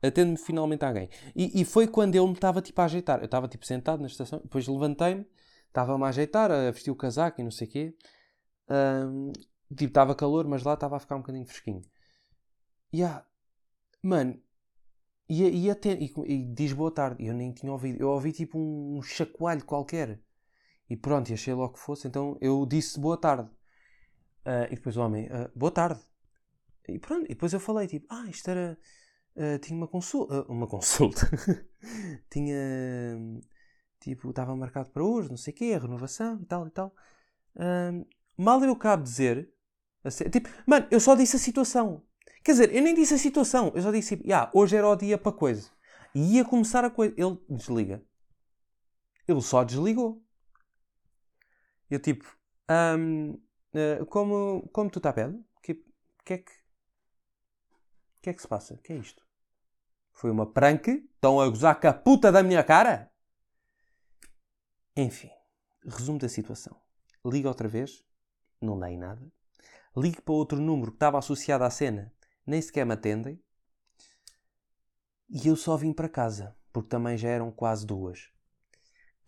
atendo-me 0.02 0.38
finalmente 0.38 0.84
alguém. 0.84 1.10
E, 1.36 1.62
e, 1.62 1.66
foi 1.66 1.88
quando 1.88 2.16
eu 2.16 2.28
me 2.28 2.34
estava 2.34 2.62
tipo 2.62 2.82
a 2.82 2.86
ajeitar. 2.86 3.20
Eu 3.20 3.26
estava 3.26 3.48
tipo 3.48 3.66
sentado 3.66 4.02
na 4.02 4.08
estação, 4.08 4.40
depois 4.40 4.68
levantei-me, 4.68 5.26
estava-me 5.68 6.04
a 6.04 6.08
ajeitar, 6.08 6.52
a 6.52 6.72
vestir 6.72 6.92
o 6.92 6.96
casaco 6.96 7.40
e 7.40 7.44
não 7.44 7.52
sei 7.52 7.68
o 7.68 7.72
quê. 7.72 7.96
Um, 8.70 9.32
tipo, 9.70 9.86
estava 9.86 10.16
calor, 10.16 10.48
mas 10.48 10.64
lá 10.64 10.74
estava 10.74 10.98
a 10.98 11.00
ficar 11.00 11.16
um 11.16 11.20
bocadinho 11.20 11.46
fresquinho. 11.46 11.82
E 12.92 13.00
yeah, 13.00 13.26
mano, 14.02 14.40
e, 15.28 15.66
e, 15.66 15.72
até, 15.72 15.94
e, 15.94 16.14
e, 16.28 16.54
diz 16.54 16.74
boa 16.74 16.92
tarde. 16.92 17.26
Eu 17.26 17.34
nem 17.34 17.52
tinha 17.54 17.72
ouvido. 17.72 18.00
Eu 18.02 18.10
ouvi 18.10 18.32
tipo 18.32 18.58
um 18.60 19.02
chacoalho 19.02 19.66
qualquer. 19.66 20.20
E 20.90 20.98
pronto, 20.98 21.30
e 21.30 21.34
achei 21.34 21.54
logo 21.54 21.74
que 21.74 21.80
fosse. 21.80 22.08
Então 22.08 22.38
eu 22.42 22.66
disse 22.66 23.00
boa 23.00 23.18
tarde. 23.18 23.50
Uh, 24.46 24.68
e 24.72 24.76
depois 24.76 24.98
o 24.98 25.02
homem, 25.02 25.28
uh, 25.28 25.50
boa 25.56 25.72
tarde. 25.72 26.02
E 26.88 27.00
pronto, 27.00 27.26
e 27.26 27.30
depois 27.30 27.54
eu 27.54 27.60
falei 27.60 27.88
tipo, 27.88 28.06
ah, 28.10 28.28
isto 28.30 28.50
era. 28.50 28.78
Uh, 29.36 29.58
tinha 29.60 29.78
uma 29.78 29.88
consulta. 29.88 30.44
uma 30.52 30.68
consulta. 30.68 31.22
tinha. 32.30 32.58
Tipo, 34.00 34.30
estava 34.32 34.56
marcado 34.56 34.92
para 34.92 35.04
hoje, 35.04 35.30
não 35.30 35.38
sei 35.38 35.54
o 35.54 35.56
quê, 35.56 35.74
a 35.76 35.80
renovação 35.80 36.40
e 36.42 36.46
tal 36.46 36.68
e 36.68 36.72
tal. 36.72 36.94
Mal 38.38 38.64
eu 38.64 38.76
cabo 38.76 39.04
dizer. 39.04 39.50
Ser, 40.10 40.30
tipo, 40.30 40.50
mano, 40.66 40.88
eu 40.92 41.00
só 41.00 41.16
disse 41.16 41.36
a 41.36 41.40
situação. 41.40 42.04
Quer 42.44 42.52
dizer, 42.52 42.76
eu 42.76 42.82
nem 42.82 42.94
disse 42.94 43.14
a 43.14 43.18
situação, 43.18 43.72
eu 43.74 43.82
só 43.82 43.90
disse, 43.90 44.22
ah, 44.34 44.52
hoje 44.54 44.76
era 44.76 44.88
o 44.88 44.96
dia 44.96 45.18
para 45.18 45.32
coisa. 45.32 45.70
E 46.14 46.36
ia 46.36 46.46
começar 46.46 46.84
a 46.84 46.90
coisa. 46.90 47.14
Ele 47.18 47.40
desliga. 47.50 48.04
Ele 49.28 49.42
só 49.42 49.64
desligou. 49.64 50.22
Eu 51.90 52.00
tipo, 52.00 52.26
um, 52.70 53.32
uh, 53.32 53.42
eh, 53.74 54.06
como, 54.10 54.68
como 54.74 54.90
tu 54.90 55.00
está 55.00 55.12
a? 55.12 55.46
O 55.58 55.62
que, 55.62 55.76
que 56.26 56.34
é 56.34 56.38
que. 56.40 56.52
Que 58.22 58.30
é 58.30 58.34
que 58.34 58.42
se 58.42 58.48
passa? 58.48 58.78
Que 58.78 58.94
é 58.94 58.98
isto? 58.98 59.26
Foi 60.12 60.32
uma 60.32 60.46
prank? 60.46 60.88
Estão 60.88 61.40
a 61.40 61.48
gozar 61.48 61.80
com 61.80 61.88
a 61.88 61.94
puta 61.94 62.32
da 62.32 62.44
minha 62.44 62.64
cara? 62.64 63.12
Enfim, 64.96 65.30
resumo 65.86 66.20
da 66.20 66.30
situação. 66.30 66.80
Liga 67.26 67.48
outra 67.48 67.68
vez, 67.68 68.04
não 68.64 68.80
dá 68.80 68.90
nada. 68.92 69.22
Ligo 69.96 70.22
para 70.22 70.34
outro 70.34 70.60
número 70.60 70.92
que 70.92 70.96
estava 70.96 71.20
associado 71.20 71.64
à 71.64 71.70
cena, 71.70 72.12
nem 72.46 72.62
sequer 72.62 72.86
me 72.86 72.94
atendem. 72.94 73.42
E 75.30 75.48
eu 75.48 75.56
só 75.56 75.78
vim 75.78 75.94
para 75.94 76.10
casa, 76.10 76.56
porque 76.72 76.90
também 76.90 77.18
já 77.18 77.30
eram 77.30 77.52
quase 77.52 77.86
duas. 77.86 78.32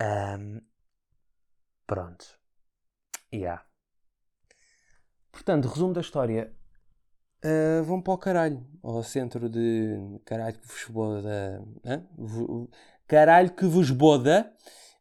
Um, 0.02 0.62
pronto. 1.86 2.40
Yeah. 3.34 3.66
Portanto, 5.32 5.68
resumo 5.68 5.94
da 5.94 6.02
história. 6.02 6.56
Uh, 7.44 7.84
vão 7.84 8.02
para 8.02 8.14
o 8.14 8.18
caralho. 8.18 8.66
Ao 8.82 9.04
centro 9.04 9.50
de 9.50 10.20
caralho 10.26 10.60
que 10.60 10.68
vos 10.68 10.86
boda. 10.88 11.64
Caralho 13.08 13.54
que 13.54 13.66
vos 13.66 13.92
boda 13.92 14.52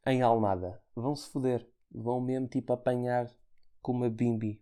em 0.06 0.22
Almada. 0.22 0.82
Vão 0.94 1.14
se 1.16 1.30
foder. 1.30 1.66
Vão 1.90 2.20
mesmo 2.20 2.48
tipo 2.48 2.72
apanhar 2.72 3.30
com 3.84 3.92
uma 3.92 4.08
bimbi. 4.08 4.58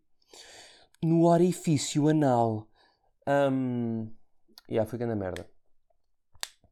No 1.00 1.26
orifício 1.26 2.09
anal. 2.09 2.69
Um, 3.26 4.12
yeah, 4.69 4.88
foi 4.88 4.99
grande 4.99 5.14
merda. 5.14 5.49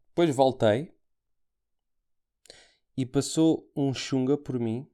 Depois 0.09 0.35
voltei. 0.35 0.93
E 2.97 3.07
passou 3.07 3.71
um 3.75 3.95
chunga 3.95 4.37
por 4.37 4.59
mim. 4.59 4.87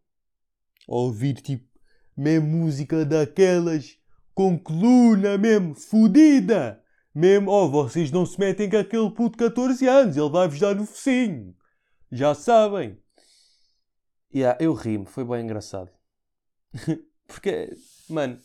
A 0.86 0.94
ouvir 0.94 1.40
tipo 1.40 1.66
mesmo 2.14 2.46
música 2.46 3.04
daquelas 3.04 3.98
com 4.34 4.58
coluna 4.58 5.38
mesmo 5.38 5.74
fodida. 5.74 6.82
Mesmo, 7.14 7.50
oh, 7.50 7.70
vocês 7.70 8.10
não 8.10 8.26
se 8.26 8.38
metem 8.38 8.68
com 8.68 8.76
aquele 8.76 9.10
puto 9.10 9.38
de 9.38 9.48
14 9.48 9.86
anos, 9.88 10.16
ele 10.18 10.28
vai-vos 10.28 10.60
dar 10.60 10.74
no 10.74 10.84
focinho. 10.84 11.56
Já 12.12 12.34
sabem. 12.34 12.98
Yeah, 14.34 14.62
eu 14.62 14.74
ri-me, 14.74 15.06
foi 15.06 15.24
bem 15.24 15.42
engraçado. 15.42 15.90
Porque, 17.26 17.76
mano, 18.08 18.40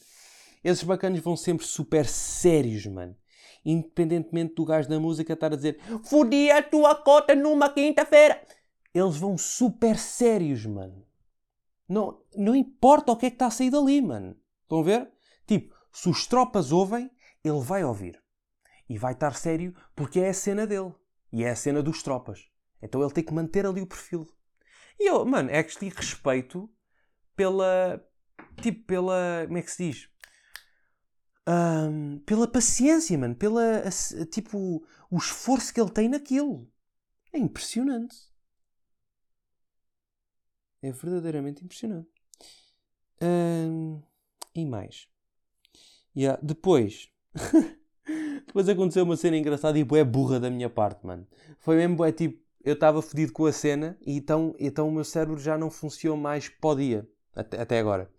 esses 0.64 0.84
bacanas 0.84 1.20
vão 1.20 1.36
sempre 1.36 1.66
super 1.66 2.06
sérios, 2.06 2.86
mano. 2.86 3.16
Independentemente 3.64 4.56
do 4.56 4.66
gajo 4.66 4.90
da 4.90 5.00
música 5.00 5.34
estar 5.34 5.54
a 5.54 5.56
dizer 5.56 5.80
Fodi 6.04 6.50
a 6.50 6.64
tua 6.64 6.96
cota 6.96 7.36
numa 7.36 7.70
quinta-feira. 7.70 8.42
Eles 8.94 9.18
vão 9.18 9.38
super 9.38 9.98
sérios, 9.98 10.66
mano. 10.66 11.06
Não, 11.88 12.22
não 12.36 12.56
importa 12.56 13.12
o 13.12 13.18
que 13.18 13.28
é 13.28 13.30
que 13.30 13.36
está 13.36 13.48
a 13.48 13.52
sair 13.52 13.70
dali, 13.70 14.02
mano. 14.02 14.36
Estão 14.64 14.80
a 14.80 14.84
ver? 14.84 15.12
Tipo, 15.46 15.76
se 15.92 16.10
os 16.10 16.26
tropas 16.26 16.72
ouvem, 16.72 17.12
ele 17.44 17.60
vai 17.60 17.84
ouvir. 17.84 18.22
E 18.90 18.98
vai 18.98 19.14
estar 19.14 19.36
sério 19.36 19.76
porque 19.96 20.20
é 20.20 20.30
a 20.30 20.34
cena 20.34 20.66
dele. 20.66 20.94
E 21.32 21.44
é 21.44 21.50
a 21.50 21.56
cena 21.56 21.82
dos 21.82 22.02
tropas. 22.02 22.50
Então 22.82 23.02
ele 23.02 23.12
tem 23.12 23.24
que 23.24 23.34
manter 23.34 23.66
ali 23.66 23.82
o 23.82 23.88
perfil. 23.88 24.28
E 25.00 25.10
eu, 25.10 25.26
mano, 25.26 25.50
é 25.50 25.64
que 25.64 25.90
respeito 25.90 26.70
pela, 27.36 28.04
tipo, 28.62 28.86
pela. 28.86 29.44
Como 29.46 29.58
é 29.58 29.62
que 29.62 29.72
se 29.72 29.92
diz? 29.92 30.10
Ahm, 31.46 32.20
pela 32.26 32.48
paciência, 32.48 33.18
mano. 33.18 33.36
Pela. 33.36 33.84
Tipo, 34.32 34.86
o 35.10 35.18
esforço 35.18 35.74
que 35.74 35.80
ele 35.82 35.92
tem 35.92 36.10
naquilo. 36.10 36.68
É 37.34 37.38
impressionante. 37.38 38.16
É 40.82 40.92
verdadeiramente 40.92 41.64
impressionante. 41.64 42.10
Ahm, 43.22 44.02
e 44.56 44.66
mais. 44.66 45.08
Yeah, 46.16 46.40
Depois. 46.44 47.10
Depois 48.48 48.68
aconteceu 48.68 49.04
uma 49.04 49.16
cena 49.16 49.38
engraçada 49.38 49.78
e 49.80 49.82
é 49.82 50.04
burra 50.04 50.40
da 50.40 50.50
minha 50.50 50.70
parte, 50.70 51.06
mano. 51.06 51.26
Foi 51.60 51.78
mesmo, 51.78 51.96
bué, 51.96 52.12
tipo, 52.12 52.42
eu 52.64 52.74
estava 52.74 53.02
fodido 53.02 53.32
com 53.32 53.46
a 53.46 53.54
cena 53.54 53.98
e 54.06 54.16
então, 54.18 54.56
então 54.60 54.90
o 54.90 54.92
meu 54.92 55.04
cérebro 55.06 55.40
já 55.40 55.58
não 55.58 55.70
funciona 55.70 56.22
mais 56.22 56.50
para 56.50 56.70
o 56.70 56.76
dia. 56.76 57.10
Até, 57.36 57.62
até 57.62 57.80
agora. 57.80 58.12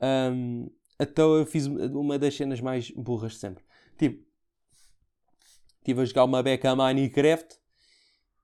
Ahm, 0.00 0.68
então 1.00 1.36
eu 1.36 1.46
fiz 1.46 1.66
uma 1.66 2.18
das 2.18 2.34
cenas 2.36 2.60
mais 2.60 2.90
burras 2.90 3.32
de 3.32 3.38
sempre. 3.38 3.64
Tipo, 3.96 4.24
estive 5.78 6.02
a 6.02 6.04
jogar 6.04 6.24
uma 6.24 6.42
beca 6.42 6.70
a 6.70 6.76
Minecraft 6.76 7.56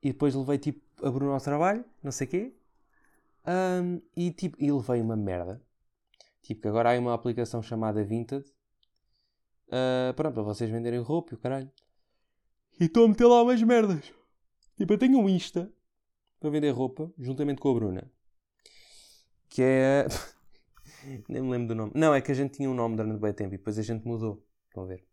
e 0.03 0.13
depois 0.13 0.35
levei 0.35 0.59
tipo 0.59 0.83
a 1.07 1.11
Bruno 1.11 1.33
ao 1.33 1.41
trabalho, 1.41 1.85
não 2.03 2.13
sei 2.13 2.27
o 2.27 2.31
quê. 2.31 2.55
Ahm, 3.45 4.01
e 4.17 4.31
tipo, 4.33 4.57
e 4.61 4.71
levei 4.71 5.01
uma 5.01 5.17
merda. 5.17 5.63
Tipo, 6.43 6.63
que 6.63 6.69
agora 6.69 6.95
há 6.95 6.99
uma 6.99 7.15
aplicação 7.15 7.63
chamada 7.63 8.05
Vinted. 8.05 8.45
ah, 9.71 10.13
pronto, 10.15 10.35
para 10.35 10.43
vocês 10.43 10.71
venderem 10.71 11.01
roupa 11.01 11.35
e 11.35 11.37
o 11.37 11.39
caralho. 11.39 11.71
E 12.81 12.85
estou 12.85 13.05
a 13.05 13.09
meter 13.09 13.27
lá 13.27 13.43
umas 13.43 13.63
merdas. 13.63 14.13
Tipo, 14.77 14.93
eu 14.93 14.99
tenho 14.99 15.19
um 15.19 15.29
Insta 15.29 15.73
para 16.41 16.51
vender 16.51 16.71
roupa, 16.71 17.13
juntamente 17.19 17.61
com 17.61 17.71
a 17.71 17.75
Bruna. 17.75 18.11
Que 19.55 19.63
é. 19.63 20.07
Nem 21.29 21.43
me 21.43 21.51
lembro 21.53 21.69
do 21.69 21.75
nome. 21.77 21.93
Não, 21.95 22.13
é 22.13 22.21
que 22.21 22.33
a 22.33 22.35
gente 22.35 22.57
tinha 22.57 22.69
um 22.69 22.75
nome 22.75 22.97
durante 22.97 23.21
bem 23.21 23.33
tempo 23.33 23.55
e 23.55 23.59
depois 23.59 23.79
a 23.79 23.83
gente 23.83 24.05
mudou. 24.05 24.45
Estão 24.67 24.83
a 24.83 24.87
ver? 24.87 25.07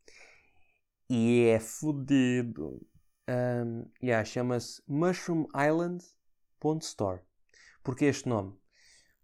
E 1.07 1.45
é 1.45 1.59
fodido. 1.59 2.81
Um, 3.29 3.85
yeah, 4.01 4.25
Chama-se 4.25 4.81
mushroomisland.store. 4.87 7.21
Porquê 7.83 8.05
este 8.05 8.27
nome? 8.27 8.57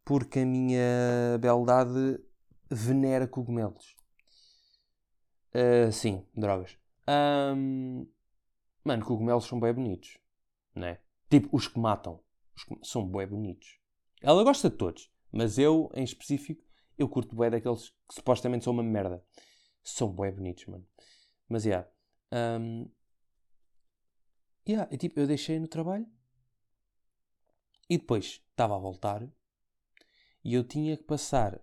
Porque 0.06 0.42
a 0.42 0.46
minha 0.46 1.40
beldade 1.42 2.20
venera 2.70 3.28
cogumelos. 3.28 3.96
Ah, 5.52 5.92
sim, 5.92 6.24
drogas. 6.36 6.78
Ahm, 7.08 8.06
mano, 8.84 9.04
cogumelos 9.04 9.46
são 9.46 9.60
bem 9.60 9.74
bonitos. 9.74 10.20
Né? 10.76 11.00
Tipo, 11.28 11.50
os 11.52 11.68
que 11.68 11.80
matam. 11.80 12.24
Os 12.56 12.64
que 12.64 12.78
são 12.84 13.10
bem 13.10 13.26
bonitos. 13.26 13.77
Ela 14.22 14.44
gosta 14.44 14.70
de 14.70 14.78
todos. 14.78 15.12
Mas 15.32 15.58
eu, 15.58 15.90
em 15.94 16.04
específico, 16.04 16.64
eu 16.98 17.08
curto 17.08 17.36
bué 17.36 17.50
daqueles 17.50 17.90
que 17.90 18.16
supostamente 18.16 18.64
são 18.64 18.74
uma 18.74 18.84
merda. 18.84 19.24
São 19.84 20.12
bué 20.12 20.32
bonitos, 20.32 20.66
mano. 20.66 20.88
Mas, 21.48 21.66
yeah. 21.66 21.88
Um, 22.32 22.90
yeah, 24.68 24.90
eu, 24.92 24.98
tipo, 24.98 25.20
eu 25.20 25.28
deixei 25.28 25.60
no 25.60 25.68
trabalho. 25.68 26.08
E 27.90 27.98
depois 27.98 28.42
estava 28.50 28.76
a 28.76 28.80
voltar. 28.80 29.28
E 30.44 30.54
eu 30.54 30.64
tinha 30.64 30.98
que 30.98 31.04
passar 31.04 31.62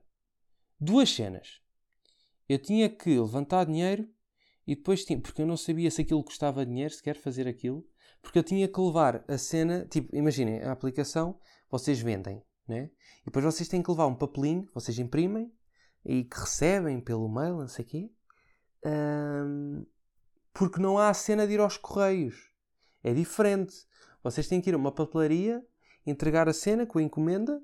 duas 0.78 1.11
cenas. 1.11 1.61
Eu 2.49 2.58
tinha 2.58 2.88
que 2.88 3.18
levantar 3.18 3.64
dinheiro 3.64 4.08
e 4.66 4.75
depois 4.75 5.04
tinha... 5.04 5.20
Porque 5.20 5.42
eu 5.42 5.46
não 5.46 5.56
sabia 5.56 5.90
se 5.90 6.02
aquilo 6.02 6.23
custava 6.23 6.64
dinheiro, 6.64 6.92
se 6.92 7.02
quer 7.02 7.16
fazer 7.16 7.49
aquilo. 7.49 7.87
Porque 8.23 8.38
eu 8.38 8.42
tinha 8.42 8.68
que 8.68 8.80
levar 8.80 9.25
a 9.28 9.37
cena... 9.37 9.87
Tipo, 9.87 10.14
imaginem, 10.14 10.62
a 10.62 10.73
aplicação, 10.73 11.38
vocês 11.71 12.00
vendem, 12.00 12.42
né? 12.66 12.90
E 13.23 13.26
depois 13.26 13.44
vocês 13.44 13.68
têm 13.68 13.83
que 13.83 13.90
levar 13.90 14.06
um 14.06 14.14
papelinho, 14.14 14.68
vocês 14.75 14.99
imprimem 14.99 15.52
e 16.04 16.25
que 16.25 16.38
recebem 16.38 17.00
pelo 17.00 17.28
mail, 17.28 17.56
não 17.59 17.68
sei 17.68 17.85
o 17.85 17.88
quê. 17.88 18.11
Ahm, 18.85 19.85
porque 20.53 20.81
não 20.81 20.98
há 20.98 21.09
a 21.09 21.14
cena 21.14 21.46
de 21.46 21.55
ir 21.55 21.61
aos 21.61 21.77
correios. 21.77 22.50
É 23.03 23.12
diferente. 23.12 23.74
Vocês 24.22 24.46
têm 24.46 24.61
que 24.61 24.70
ir 24.70 24.74
a 24.74 24.79
uma 24.79 24.92
papelaria, 24.92 25.64
entregar 26.07 26.48
a 26.48 26.53
cena 26.53 26.87
com 26.87 26.98
a 26.98 27.03
encomenda 27.03 27.61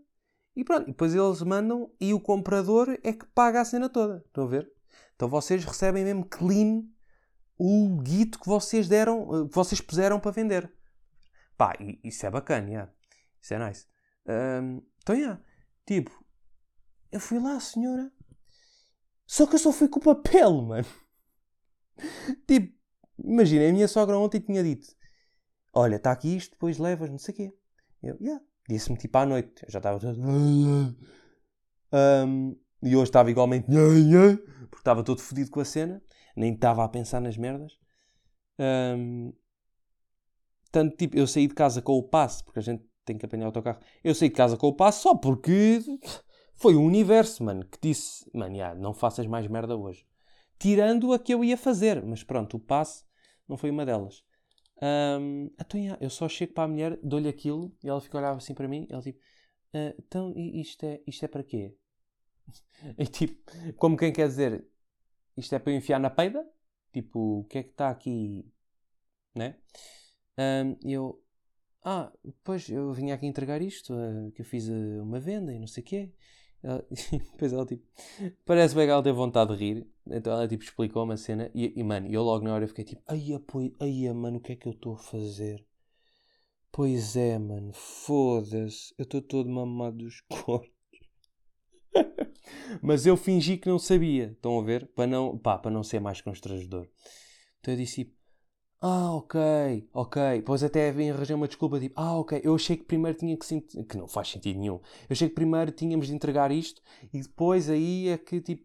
e 0.56 0.64
pronto. 0.64 0.84
E 0.84 0.92
depois 0.92 1.14
eles 1.14 1.42
mandam 1.42 1.90
e 2.00 2.12
o 2.12 2.20
comprador 2.20 2.98
é 3.02 3.12
que 3.12 3.26
paga 3.26 3.60
a 3.60 3.64
cena 3.64 3.88
toda. 3.88 4.22
Estão 4.26 4.44
a 4.44 4.48
ver? 4.48 4.70
Então 5.14 5.28
vocês 5.28 5.64
recebem 5.64 6.04
mesmo 6.04 6.24
clean 6.24 6.82
o 7.58 8.00
guito 8.02 8.40
que 8.40 8.48
vocês 8.48 8.88
deram, 8.88 9.44
eh, 9.44 9.48
que 9.48 9.54
vocês 9.54 9.80
puseram 9.80 10.18
para 10.18 10.30
vender. 10.30 10.72
Pá, 11.56 11.74
isso 12.02 12.24
é 12.24 12.30
bacana, 12.30 12.68
yeah. 12.68 12.92
Isso 13.40 13.54
é 13.54 13.68
nice. 13.68 13.86
Então, 15.02 15.14
yeah. 15.14 15.42
tipo, 15.86 16.24
eu 17.10 17.20
fui 17.20 17.38
lá, 17.38 17.58
senhora, 17.58 18.12
só 19.26 19.46
que 19.46 19.54
eu 19.54 19.58
só 19.60 19.72
fui 19.72 19.88
com 19.88 20.00
papel, 20.00 20.50
mano. 20.62 20.86
tipo, 22.48 22.76
imagina, 23.16 23.68
a 23.68 23.72
minha 23.72 23.86
sogra 23.86 24.18
ontem 24.18 24.40
tinha 24.40 24.62
dito: 24.62 24.88
Olha, 25.72 25.96
está 25.96 26.10
aqui 26.10 26.36
isto, 26.36 26.52
depois 26.52 26.78
levas, 26.78 27.08
não 27.08 27.18
sei 27.18 27.34
o 27.34 27.36
quê. 27.36 27.54
Eu, 28.02 28.16
yeah. 28.20 28.44
Disse-me 28.68 28.96
tipo 28.96 29.16
à 29.18 29.26
noite, 29.26 29.64
eu 29.64 29.70
já 29.70 29.78
estava 29.78 29.98
todo. 29.98 30.18
Ahm, 31.92 32.54
e 32.82 32.96
hoje 32.96 33.04
estava 33.04 33.30
igualmente. 33.30 33.66
Porque 33.70 34.80
estava 34.80 35.04
todo 35.04 35.20
fodido 35.20 35.50
com 35.50 35.60
a 35.60 35.64
cena, 35.64 36.02
nem 36.36 36.54
estava 36.54 36.84
a 36.84 36.88
pensar 36.88 37.20
nas 37.20 37.36
merdas. 37.36 37.78
Ahm, 38.58 39.32
tanto 40.72 40.96
tipo, 40.96 41.16
eu 41.16 41.26
saí 41.26 41.46
de 41.46 41.54
casa 41.54 41.80
com 41.82 41.92
o 41.92 42.02
passe, 42.02 42.44
porque 42.44 42.60
a 42.60 42.62
gente 42.62 42.84
tem 43.10 43.18
que 43.18 43.26
apanhar 43.26 43.44
o 43.44 43.48
autocarro. 43.48 43.80
Eu 44.04 44.14
saí 44.14 44.28
de 44.28 44.34
casa 44.34 44.56
com 44.56 44.68
o 44.68 44.72
passe 44.72 45.02
só 45.02 45.14
porque 45.14 45.80
foi 46.54 46.74
o 46.74 46.82
universo, 46.82 47.42
mano, 47.42 47.66
que 47.66 47.78
disse: 47.80 48.24
Mano, 48.32 48.56
não 48.78 48.94
faças 48.94 49.26
mais 49.26 49.46
merda 49.48 49.76
hoje. 49.76 50.06
Tirando 50.58 51.12
a 51.12 51.18
que 51.18 51.34
eu 51.34 51.42
ia 51.42 51.56
fazer, 51.56 52.04
mas 52.04 52.22
pronto, 52.22 52.56
o 52.56 52.60
passe 52.60 53.04
não 53.48 53.56
foi 53.56 53.70
uma 53.70 53.84
delas. 53.84 54.22
Ahm, 54.80 55.48
então, 55.60 55.80
eu 56.00 56.10
só 56.10 56.28
chego 56.28 56.52
para 56.52 56.64
a 56.64 56.68
mulher, 56.68 56.98
dou-lhe 57.02 57.28
aquilo 57.28 57.74
e 57.82 57.88
ela 57.88 58.00
fica 58.00 58.18
a 58.18 58.20
olhar 58.20 58.36
assim 58.36 58.54
para 58.54 58.68
mim. 58.68 58.86
Ela 58.88 59.02
tipo: 59.02 59.18
"Ah, 59.74 59.94
Então, 59.98 60.32
isto 60.36 60.84
é, 60.84 61.00
isto 61.06 61.24
é 61.24 61.28
para 61.28 61.42
quê? 61.42 61.74
E 62.98 63.06
tipo, 63.06 63.50
como 63.76 63.96
quem 63.96 64.12
quer 64.12 64.28
dizer, 64.28 64.64
isto 65.36 65.54
é 65.54 65.58
para 65.58 65.72
eu 65.72 65.76
enfiar 65.76 65.98
na 65.98 66.10
peida? 66.10 66.46
Tipo, 66.92 67.40
o 67.40 67.44
que 67.44 67.58
é 67.58 67.62
que 67.62 67.70
está 67.70 67.90
aqui? 67.90 68.44
Né? 69.34 69.56
E 70.84 70.92
eu, 70.92 71.22
ah, 71.84 72.12
pois 72.44 72.68
eu 72.68 72.92
vim 72.92 73.10
aqui 73.10 73.26
entregar 73.26 73.60
isto, 73.62 73.94
eh, 73.94 74.30
que 74.34 74.42
eu 74.42 74.44
fiz 74.46 74.68
eh, 74.68 75.00
uma 75.02 75.20
venda 75.20 75.52
e 75.54 75.58
não 75.58 75.66
sei 75.66 75.82
o 75.82 75.86
quê. 75.86 76.12
Ela- 76.62 76.84
Depois 77.32 77.52
ela 77.52 77.66
tipo, 77.66 77.84
parece 78.44 78.74
bem 78.74 78.86
que 78.86 78.92
ela 78.92 79.02
teve 79.02 79.16
vontade 79.16 79.56
de 79.56 79.64
rir. 79.64 79.86
Então 80.06 80.32
ela 80.32 80.48
tipo 80.48 80.64
explicou-me 80.64 81.14
a 81.14 81.16
cena 81.16 81.50
e, 81.54 81.72
e 81.78 81.82
mano, 81.84 82.08
eu 82.10 82.22
logo 82.22 82.44
na 82.44 82.54
hora 82.54 82.68
fiquei 82.68 82.84
tipo, 82.84 83.02
ai, 83.06 83.26
pois, 83.46 83.72
ai, 83.80 84.12
mano, 84.14 84.38
o 84.38 84.40
que 84.40 84.52
é 84.52 84.56
que 84.56 84.68
eu 84.68 84.72
estou 84.72 84.94
a 84.94 84.98
fazer? 84.98 85.64
Pois 86.72 87.14
é, 87.14 87.38
mano, 87.38 87.72
foda-se, 87.72 88.92
eu 88.98 89.04
estou 89.04 89.22
todo 89.22 89.48
mamado 89.48 89.98
dos 89.98 90.20
cornos. 90.28 90.68
Mas 92.82 93.06
eu 93.06 93.16
fingi 93.16 93.56
que 93.56 93.68
não 93.68 93.78
sabia, 93.78 94.26
estão 94.32 94.58
a 94.58 94.62
ver? 94.62 94.86
Para 94.94 95.06
não, 95.06 95.36
pá, 95.38 95.58
para 95.58 95.70
não 95.70 95.82
ser 95.82 96.00
mais 96.00 96.20
constrangedor. 96.20 96.88
Então 97.60 97.74
eu 97.74 97.78
disse 97.78 98.12
ah, 98.82 99.14
ok, 99.14 99.88
ok. 99.92 100.38
Depois 100.38 100.62
até 100.62 100.90
vim 100.90 101.10
arranjar 101.10 101.34
uma 101.34 101.46
desculpa, 101.46 101.78
tipo, 101.78 102.00
ah, 102.00 102.18
ok. 102.18 102.40
Eu 102.42 102.54
achei 102.54 102.76
que 102.76 102.84
primeiro 102.84 103.18
tinha 103.18 103.36
que 103.36 103.44
sentir. 103.44 103.84
Que 103.84 103.96
não 103.96 104.08
faz 104.08 104.28
sentido 104.28 104.58
nenhum. 104.58 104.76
Eu 104.76 104.82
achei 105.10 105.28
que 105.28 105.34
primeiro 105.34 105.70
tínhamos 105.70 106.06
de 106.06 106.14
entregar 106.14 106.50
isto 106.50 106.82
e 107.12 107.20
depois 107.20 107.68
aí 107.68 108.08
é 108.08 108.18
que 108.18 108.40
tipo. 108.40 108.64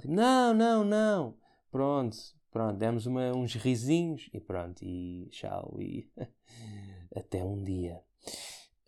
Tipo, 0.00 0.14
não, 0.14 0.54
não, 0.54 0.84
não. 0.84 1.38
Pronto, 1.70 2.16
pronto. 2.50 2.76
Demos 2.78 3.06
uma, 3.06 3.32
uns 3.36 3.54
risinhos 3.54 4.28
e 4.32 4.40
pronto. 4.40 4.82
E 4.84 5.28
tchau. 5.30 5.76
E 5.80 6.08
até 7.16 7.44
um 7.44 7.62
dia. 7.62 8.00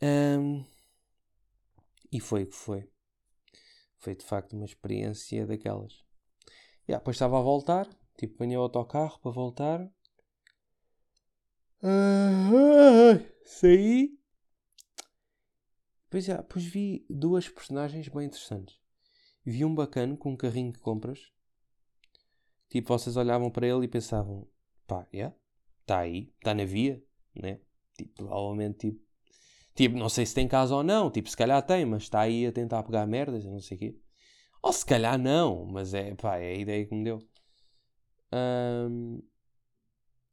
Ahm, 0.01 0.65
e 2.13 2.21
foi 2.21 2.45
o 2.45 2.47
que 2.47 2.55
foi. 2.55 2.89
Foi 3.99 4.15
de 4.15 4.25
facto 4.25 4.55
uma 4.55 4.65
experiência 4.65 5.47
daquelas. 5.47 5.93
Yeah, 6.89 7.01
depois 7.01 7.17
estava 7.17 7.39
a 7.39 7.43
voltar, 7.43 7.87
tipo, 8.17 8.35
apanhei 8.37 8.57
o 8.57 8.63
autocarro 8.63 9.19
para 9.21 9.31
voltar. 9.31 9.91
Ah, 11.83 13.21
saí. 13.45 14.19
Depois, 16.05 16.27
yeah, 16.27 16.43
depois 16.43 16.65
vi 16.65 17.07
duas 17.09 17.49
personagens 17.49 18.09
bem 18.09 18.27
interessantes. 18.27 18.81
Vi 19.45 19.65
um 19.65 19.75
bacana 19.75 20.17
com 20.17 20.33
um 20.33 20.37
carrinho 20.37 20.73
de 20.73 20.79
compras. 20.79 21.33
Tipo, 22.69 22.89
vocês 22.89 23.17
olhavam 23.17 23.51
para 23.51 23.67
ele 23.67 23.85
e 23.85 23.89
pensavam: 23.89 24.49
pá, 24.87 25.07
yeah, 25.13 25.35
está 25.83 26.01
aí, 26.01 26.33
está 26.39 26.55
na 26.55 26.65
via, 26.65 27.03
né? 27.35 27.61
Tipo, 27.97 28.15
provavelmente, 28.15 28.79
tipo, 28.79 29.01
tipo, 29.75 29.97
não 29.97 30.09
sei 30.09 30.27
se 30.27 30.35
tem 30.35 30.49
casa 30.49 30.75
ou 30.75 30.83
não, 30.83 31.11
tipo, 31.11 31.29
se 31.31 31.37
calhar 31.37 31.63
tem, 31.65 31.85
mas 31.85 32.05
está 32.05 32.21
aí 32.21 32.47
a 32.47 32.53
tentar 32.53 32.83
pegar 32.83 33.07
merdas, 33.07 33.45
não 33.45 33.61
sei 33.61 33.77
o 33.77 33.81
quê. 33.81 33.99
Ou 34.63 34.73
se 34.73 34.85
calhar 34.85 35.19
não, 35.19 35.67
mas 35.67 35.95
é, 35.95 36.15
pá, 36.15 36.39
é 36.39 36.51
a 36.51 36.55
ideia 36.55 36.87
que 36.87 36.95
me 36.95 37.05
deu. 37.05 37.19
Ahm, 38.33 39.21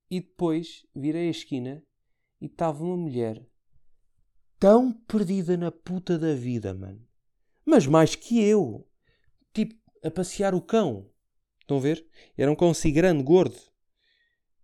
e 0.09 0.19
depois 0.19 0.85
virei 0.95 1.27
a 1.27 1.31
esquina 1.31 1.83
e 2.39 2.45
estava 2.45 2.83
uma 2.83 2.97
mulher 2.97 3.45
tão 4.59 4.93
perdida 5.07 5.57
na 5.57 5.71
puta 5.71 6.17
da 6.17 6.33
vida, 6.33 6.73
mano. 6.73 7.05
Mas 7.65 7.87
mais 7.87 8.15
que 8.15 8.41
eu. 8.41 8.87
Tipo, 9.53 9.75
a 10.03 10.11
passear 10.11 10.53
o 10.53 10.61
cão. 10.61 11.09
Estão 11.61 11.77
a 11.77 11.79
ver? 11.79 12.05
Era 12.37 12.51
um 12.51 12.55
cão 12.55 12.69
assim 12.69 12.93
grande, 12.93 13.23
gordo. 13.23 13.55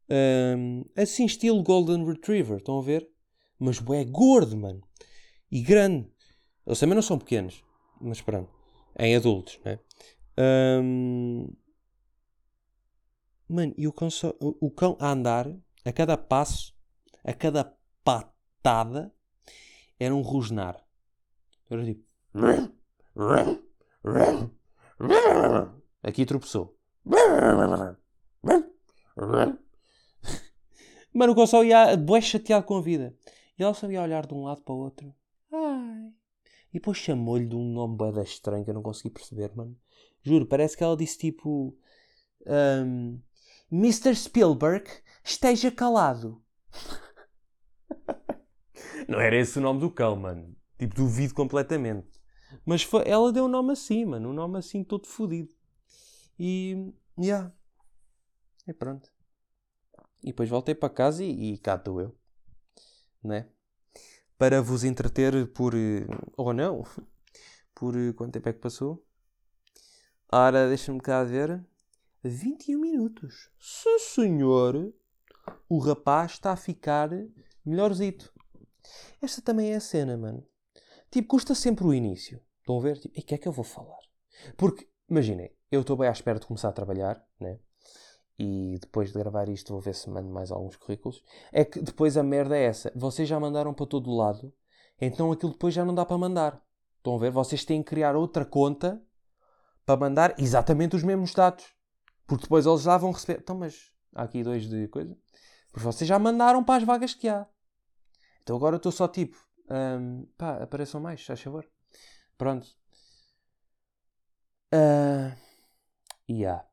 Ahm, 0.10 0.84
assim, 0.96 1.26
estilo 1.26 1.64
Golden 1.64 2.06
Retriever. 2.06 2.58
Estão 2.58 2.80
a 2.80 2.82
ver? 2.82 3.10
Mas 3.60 3.78
é 3.80 4.06
gordo, 4.06 4.56
mano. 4.58 4.82
E 5.52 5.62
grande. 5.62 6.08
Eles 6.66 6.80
também 6.80 6.96
não 6.96 7.02
são 7.02 7.18
pequenos. 7.18 7.64
Mas 8.00 8.22
pronto. 8.22 8.52
Em 9.00 9.16
adultos, 9.16 9.60
né? 9.66 9.80
Ahm, 10.38 11.48
Mano, 13.52 13.74
e 13.78 13.86
o 13.86 13.92
cão, 13.92 14.08
o, 14.40 14.72
cão 14.72 14.96
a 14.98 15.12
andar, 15.12 15.54
a 15.84 15.92
cada 15.92 16.16
passo, 16.16 16.74
a 17.22 17.34
cada 17.34 17.78
patada, 18.02 19.14
era 20.00 20.16
um 20.16 20.22
rosnar. 20.22 20.82
Era 21.70 21.84
tipo. 21.84 22.06
Aqui 26.02 26.26
tropeçou. 26.26 26.80
Mano, 31.14 31.34
o 31.34 31.36
cão 31.36 31.46
só 31.46 31.62
ia 31.62 31.98
bué 31.98 32.22
chateado 32.22 32.66
com 32.66 32.78
a 32.78 32.82
vida. 32.82 33.14
E 33.60 33.64
ela 33.64 33.74
só 33.74 33.92
ia 33.92 34.02
olhar 34.02 34.26
de 34.26 34.34
um 34.34 34.46
lado 34.46 34.62
para 34.62 34.74
o 34.74 34.78
outro. 34.78 35.14
Ai. 35.52 36.14
E 36.70 36.76
depois 36.76 36.98
chamou-lhe 36.98 37.48
de 37.48 37.56
um 37.58 37.74
nome 37.74 37.98
bué 37.98 38.24
estranho 38.24 38.64
que 38.64 38.70
eu 38.70 38.76
não 38.76 38.82
consegui 38.82 39.10
perceber, 39.10 39.54
mano. 39.54 39.78
Juro, 40.24 40.46
parece 40.46 40.78
que 40.78 40.86
ela 40.86 40.96
disse 40.96 41.18
tipo... 41.18 41.78
Um, 42.48 43.20
Mr. 43.72 44.16
Spielberg, 44.16 44.86
esteja 45.24 45.72
calado. 45.72 46.44
não 49.08 49.20
era 49.20 49.36
esse 49.36 49.58
o 49.58 49.62
nome 49.62 49.80
do 49.80 49.92
cão, 49.92 50.16
mano. 50.16 50.56
Tipo, 50.78 50.96
duvido 50.96 51.34
completamente. 51.34 52.20
Mas 52.66 52.84
foi, 52.84 53.04
ela 53.08 53.32
deu 53.32 53.46
um 53.46 53.48
nome 53.48 53.74
assim, 53.74 54.06
mano. 54.06 54.30
Um 54.30 54.34
nome 54.34 54.58
assim 54.58 54.84
todo 54.84 55.08
fodido. 55.08 55.50
E. 56.40 56.94
Yeah. 57.20 57.54
E 58.68 58.74
pronto. 58.74 59.12
E 60.24 60.28
depois 60.28 60.50
voltei 60.50 60.76
para 60.76 60.90
casa 60.94 61.24
e, 61.24 61.54
e 61.54 61.58
cá 61.58 61.76
estou 61.76 62.02
eu. 62.02 62.16
Né? 63.24 63.48
Para 64.38 64.62
vos 64.62 64.84
entreter 64.84 65.48
por. 65.54 65.74
eh, 65.76 66.06
Ou 66.38 66.54
não. 66.54 66.84
Por 67.74 67.96
eh, 67.98 68.14
quanto 68.14 68.34
tempo 68.34 68.50
é 68.50 68.54
que 68.54 68.60
passou? 68.60 69.04
Ora, 70.32 70.68
deixa-me 70.68 71.00
cá 71.00 71.24
ver. 71.24 71.64
21 72.24 72.80
minutos. 72.80 73.50
Sim, 73.60 74.00
senhor. 74.00 74.94
O 75.68 75.80
rapaz 75.80 76.34
está 76.34 76.52
a 76.52 76.56
ficar 76.56 77.10
melhorzito. 77.66 78.32
Esta 79.22 79.42
também 79.42 79.72
é 79.72 79.76
a 79.76 79.80
cena, 79.80 80.16
mano. 80.18 80.46
Tipo, 81.10 81.30
custa 81.30 81.56
sempre 81.56 81.86
o 81.86 81.94
início. 81.94 82.42
Estão 82.60 82.78
a 82.78 82.82
ver? 82.82 83.00
Tipo, 83.00 83.20
e 83.20 83.22
que 83.24 83.36
é 83.36 83.38
que 83.38 83.48
eu 83.48 83.52
vou 83.52 83.66
falar? 83.66 84.00
Porque, 84.56 84.88
imaginem, 85.10 85.52
eu 85.72 85.82
estou 85.82 85.98
bem 85.98 86.08
à 86.08 86.12
espera 86.12 86.40
de 86.40 86.46
começar 86.46 86.70
a 86.70 86.74
trabalhar, 86.74 87.26
né? 87.40 87.60
E 88.38 88.78
depois 88.80 89.12
de 89.12 89.20
gravar 89.20 89.50
isto 89.50 89.74
vou 89.74 89.82
ver 89.82 89.94
se 89.94 90.10
mando 90.10 90.30
mais 90.30 90.52
alguns 90.52 90.76
currículos. 90.76 91.24
É 91.52 91.66
que 91.66 91.82
depois 91.82 92.18
a 92.18 92.24
merda 92.24 92.58
é 92.58 92.64
essa. 92.64 92.92
Vocês 92.96 93.28
já 93.28 93.40
mandaram 93.40 93.74
para 93.74 93.86
todo 93.86 94.16
lado, 94.16 94.54
então 95.00 95.32
aquilo 95.32 95.52
depois 95.52 95.74
já 95.74 95.86
não 95.86 95.94
dá 95.94 96.06
para 96.06 96.18
mandar. 96.18 96.64
Estão 96.98 97.16
a 97.16 97.20
ver? 97.20 97.32
Vocês 97.32 97.66
têm 97.66 97.82
que 97.84 97.90
criar 97.90 98.16
outra 98.16 98.46
conta 98.46 99.02
para 99.86 100.00
mandar 100.00 100.36
exatamente 100.40 100.96
os 100.96 101.04
mesmos 101.04 101.34
dados. 101.34 101.66
Porque 102.32 102.44
depois 102.44 102.66
eles 102.66 102.84
já 102.84 102.98
vão 102.98 103.12
receber. 103.12 103.42
Então, 103.42 103.58
mas 103.58 103.92
há 104.16 104.24
aqui 104.24 104.42
dois 104.42 104.70
de 104.70 104.88
coisa. 104.88 105.18
Porque 105.70 105.84
vocês 105.84 106.08
já 106.08 106.18
mandaram 106.18 106.64
para 106.64 106.78
as 106.78 106.84
vagas 106.86 107.14
que 107.14 107.28
há. 107.28 107.46
Então 108.42 108.56
agora 108.56 108.78
estou 108.78 108.90
só 108.90 109.06
tipo. 109.06 109.38
hum, 109.70 110.26
pá, 110.38 110.64
apareçam 110.64 111.02
mais, 111.02 111.26
faz 111.26 111.42
favor. 111.42 111.70
Pronto. 112.38 112.74
Ah, 114.72 115.36
e 116.26 116.46
há. 116.46 116.66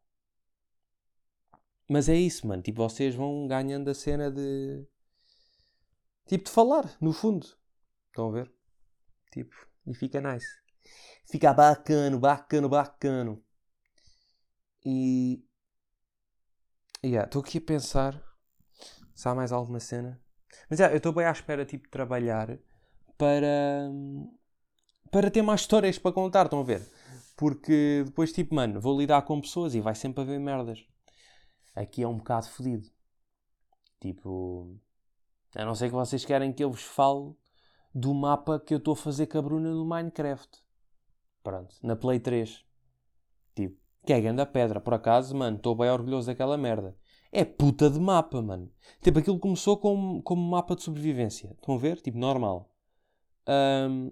Mas 1.88 2.09
é 2.09 2.14
isso, 2.14 2.47
mano. 2.47 2.62
Tipo, 2.62 2.88
vocês 2.88 3.16
vão 3.16 3.49
ganhando 3.49 3.90
a 3.90 3.94
cena 3.94 4.31
de. 4.31 4.87
Tipo, 6.29 6.44
de 6.44 6.51
falar, 6.53 6.97
no 7.01 7.12
fundo. 7.12 7.49
Estão 8.11 8.29
a 8.29 8.31
ver? 8.31 8.53
Tipo, 9.33 9.57
e 9.88 9.92
fica 9.92 10.21
nice. 10.21 10.47
Fica 11.29 11.53
bacano, 11.53 12.21
bacano, 12.21 12.68
bacano. 12.68 13.44
E. 14.87 15.47
Yeah, 17.09 17.27
estou 17.27 17.40
aqui 17.40 17.57
a 17.57 17.62
pensar 17.62 18.23
se 19.14 19.27
há 19.27 19.35
mais 19.35 19.51
alguma 19.51 19.81
cena. 19.81 20.21
Mas 20.68 20.79
yeah, 20.79 20.94
eu 20.94 20.99
estou 20.99 21.12
bem 21.12 21.25
à 21.25 21.33
espera 21.33 21.64
tipo, 21.64 21.85
de 21.85 21.90
trabalhar 21.90 22.59
para. 23.16 23.90
para 25.11 25.31
ter 25.31 25.40
mais 25.40 25.62
histórias 25.62 25.99
para 25.99 26.12
contar, 26.12 26.44
estão 26.44 26.61
a 26.61 26.64
ver? 26.64 26.87
Porque 27.35 28.03
depois, 28.05 28.31
tipo, 28.31 28.55
mano, 28.55 28.79
vou 28.79 28.99
lidar 28.99 29.23
com 29.23 29.40
pessoas 29.40 29.75
e 29.75 29.81
vai 29.81 29.94
sempre 29.94 30.23
haver 30.23 30.38
merdas. 30.38 30.85
Aqui 31.75 32.03
é 32.03 32.09
um 32.09 32.18
bocado 32.18 32.49
fodido. 32.49 32.88
Tipo. 34.01 34.79
A 35.57 35.64
não 35.64 35.75
ser 35.75 35.88
que 35.88 35.94
vocês 35.94 36.27
querem 36.27 36.53
que 36.53 36.62
eu 36.62 36.71
vos 36.71 36.83
fale 36.83 37.35
do 37.94 38.12
mapa 38.12 38.61
que 38.61 38.75
eu 38.75 38.79
estou 38.79 38.92
a 38.92 38.97
fazer 38.97 39.27
com 39.27 39.38
a 39.38 39.42
Bruna 39.42 39.71
no 39.71 39.85
Minecraft. 39.88 40.62
Pronto, 41.42 41.75
na 41.83 41.97
Play 41.97 42.21
3. 42.21 42.67
Que 44.09 44.14
é 44.14 44.21
grande 44.23 44.40
a 44.40 44.47
pedra, 44.47 44.81
por 44.81 44.94
acaso, 44.94 45.37
mano, 45.37 45.59
estou 45.59 45.75
bem 45.75 45.90
orgulhoso 45.90 46.29
daquela 46.29 46.57
merda. 46.57 46.97
É 47.31 47.44
puta 47.44 47.90
de 47.90 48.01
mapa, 48.01 48.40
mano. 48.40 48.73
Tipo, 49.03 49.18
aquilo 49.18 49.38
começou 49.38 49.77
como, 49.77 50.23
como 50.23 50.40
mapa 50.40 50.75
de 50.75 50.83
sobrevivência. 50.83 51.51
Estão 51.51 51.75
a 51.75 51.79
ver? 51.79 52.01
Tipo, 52.01 52.16
normal. 52.16 52.73
Ahm, 53.47 54.11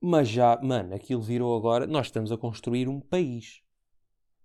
mas 0.00 0.26
já, 0.26 0.58
mano, 0.62 0.94
aquilo 0.94 1.20
virou 1.20 1.54
agora. 1.54 1.86
Nós 1.86 2.06
estamos 2.06 2.32
a 2.32 2.38
construir 2.38 2.88
um 2.88 2.98
país. 2.98 3.60